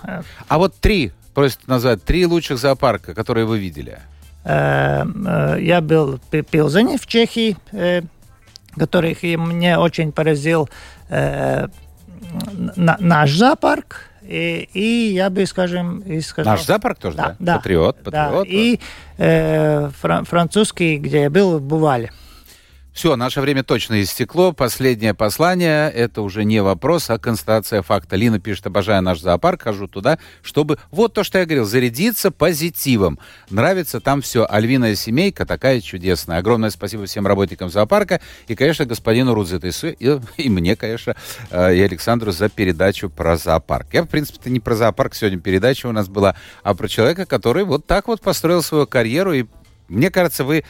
А 0.48 0.58
вот 0.60 0.76
три 0.76 1.12
просит 1.34 1.68
назвать 1.68 2.04
три 2.04 2.26
лучших 2.26 2.58
зоопарка, 2.58 3.14
которые 3.14 3.46
вы 3.46 3.60
видели. 3.60 4.00
Э, 4.44 5.04
э, 5.06 5.58
я 5.62 5.82
был 5.82 6.20
в 6.32 6.44
Пилзене 6.44 6.98
в 6.98 7.08
Чехии, 7.08 7.58
э, 7.72 8.02
который 8.78 9.18
мне 9.38 9.78
очень 9.78 10.12
поразил 10.12 10.70
наш 12.76 13.32
зоопарк. 13.32 14.10
И, 14.24 14.70
и 14.74 15.14
я 15.14 15.30
бы, 15.30 15.46
скажем, 15.46 16.00
и 16.00 16.22
сказал... 16.22 16.54
Наш 16.54 16.66
зоопарк 16.66 16.98
тоже, 16.98 17.18
да? 17.18 17.36
да? 17.40 17.58
Патриот, 17.58 18.04
патриот. 18.04 18.48
Да. 18.48 18.54
И 18.54 18.80
э, 19.18 19.90
французский, 19.92 20.98
где 20.98 21.24
я 21.24 21.30
был, 21.30 21.60
в 21.60 21.62
Бувале. 21.62 22.12
Все, 22.94 23.16
наше 23.16 23.42
время 23.42 23.64
точно 23.64 24.04
истекло. 24.04 24.54
Последнее 24.54 25.16
послание— 25.16 25.90
это 25.96 26.22
уже 26.22 26.46
не 26.46 26.62
вопрос, 26.62 27.10
а 27.10 27.18
констатация 27.18 27.82
факта. 27.82 28.16
Лина 28.16 28.40
пишет, 28.40 28.68
обожаю 28.68 29.02
наш 29.02 29.20
зоопарк, 29.20 29.64
хожу 29.64 29.88
туда, 29.88 30.20
чтобы, 30.44 30.78
вот 30.92 31.12
то, 31.12 31.24
что 31.24 31.40
я 31.40 31.46
говорил, 31.46 31.66
зарядиться 31.66 32.30
позитивом. 32.30 33.18
Нравится 33.50 34.00
там 34.00 34.22
все. 34.22 34.46
Альвиная 34.48 34.94
семейка 34.94 35.48
такая 35.48 35.82
чудесная. 35.82 36.38
Огромное 36.38 36.70
спасибо 36.70 37.08
всем 37.08 37.26
работникам 37.26 37.72
зоопарка 37.72 38.22
и, 38.48 38.54
конечно, 38.54 38.86
господину 38.86 39.34
Рудзетесу 39.34 39.88
и, 39.88 40.20
и 40.38 40.50
мне, 40.50 40.76
конечно, 40.76 41.16
э, 41.50 41.76
и 41.76 41.82
Александру 41.82 42.32
за 42.32 42.48
передачу 42.48 43.10
про 43.10 43.38
зоопарк. 43.38 43.88
Я, 43.92 44.04
в 44.04 44.08
принципе, 44.08 44.52
не 44.52 44.60
про 44.60 44.76
зоопарк 44.76 45.16
сегодня 45.16 45.40
передача 45.40 45.88
у 45.88 45.92
нас 45.92 46.08
была, 46.08 46.36
а 46.62 46.76
про 46.76 46.88
человека, 46.88 47.26
который 47.26 47.64
вот 47.64 47.88
так 47.88 48.08
вот 48.08 48.22
построил 48.22 48.62
свою 48.62 48.86
карьеру. 48.86 49.34
И 49.34 49.46
мне 49.88 50.12
кажется, 50.12 50.44
вы 50.44 50.64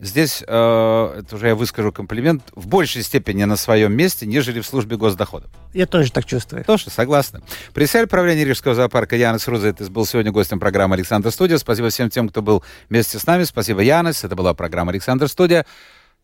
здесь, 0.00 0.42
э, 0.46 1.20
это 1.20 1.36
уже 1.36 1.48
я 1.48 1.54
выскажу 1.54 1.92
комплимент, 1.92 2.42
в 2.54 2.66
большей 2.66 3.02
степени 3.02 3.44
на 3.44 3.56
своем 3.56 3.92
месте, 3.92 4.26
нежели 4.26 4.60
в 4.60 4.66
службе 4.66 4.96
госдоходов. 4.96 5.50
Я 5.74 5.86
тоже 5.86 6.12
так 6.12 6.24
чувствую. 6.24 6.64
Тоже 6.64 6.90
согласна. 6.90 7.42
Председатель 7.74 8.08
правления 8.08 8.44
Рижского 8.44 8.74
зоопарка 8.74 9.16
Янис 9.16 9.46
Рузетис 9.48 9.88
был 9.88 10.06
сегодня 10.06 10.32
гостем 10.32 10.60
программы 10.60 10.94
«Александр 10.94 11.30
Студия». 11.30 11.58
Спасибо 11.58 11.88
всем 11.90 12.10
тем, 12.10 12.28
кто 12.28 12.42
был 12.42 12.62
вместе 12.88 13.18
с 13.18 13.26
нами. 13.26 13.44
Спасибо, 13.44 13.80
Янис. 13.80 14.24
Это 14.24 14.36
была 14.36 14.54
программа 14.54 14.92
«Александр 14.92 15.28
Студия». 15.28 15.66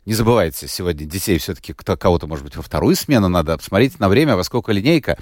Не 0.07 0.13
забывайте, 0.13 0.69
сегодня 0.69 1.07
детей 1.07 1.39
все-таки 1.39 1.73
кого-то, 1.73 2.27
может 2.27 2.45
быть, 2.45 2.57
во 2.57 2.63
вторую 2.63 2.95
смену 2.95 3.29
надо 3.29 3.57
посмотреть 3.57 3.99
на 3.99 4.11
время, 4.11 4.37
во 4.37 4.45
сколько 4.45 4.71
линейка 4.71 5.17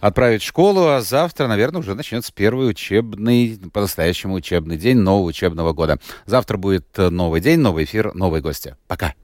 отправить 0.00 0.42
в 0.42 0.46
школу, 0.46 0.88
а 0.88 1.02
завтра, 1.02 1.46
наверное, 1.46 1.80
уже 1.80 1.94
начнется 1.94 2.32
первый 2.34 2.70
учебный, 2.70 3.60
по-настоящему 3.72 4.34
учебный 4.34 4.76
день 4.76 4.98
нового 4.98 5.26
учебного 5.26 5.72
года. 5.72 6.00
Завтра 6.26 6.56
будет 6.56 6.86
новый 6.96 7.40
день, 7.40 7.60
новый 7.60 7.84
эфир, 7.84 8.12
новые 8.14 8.42
гости. 8.42 8.76
Пока. 8.88 9.14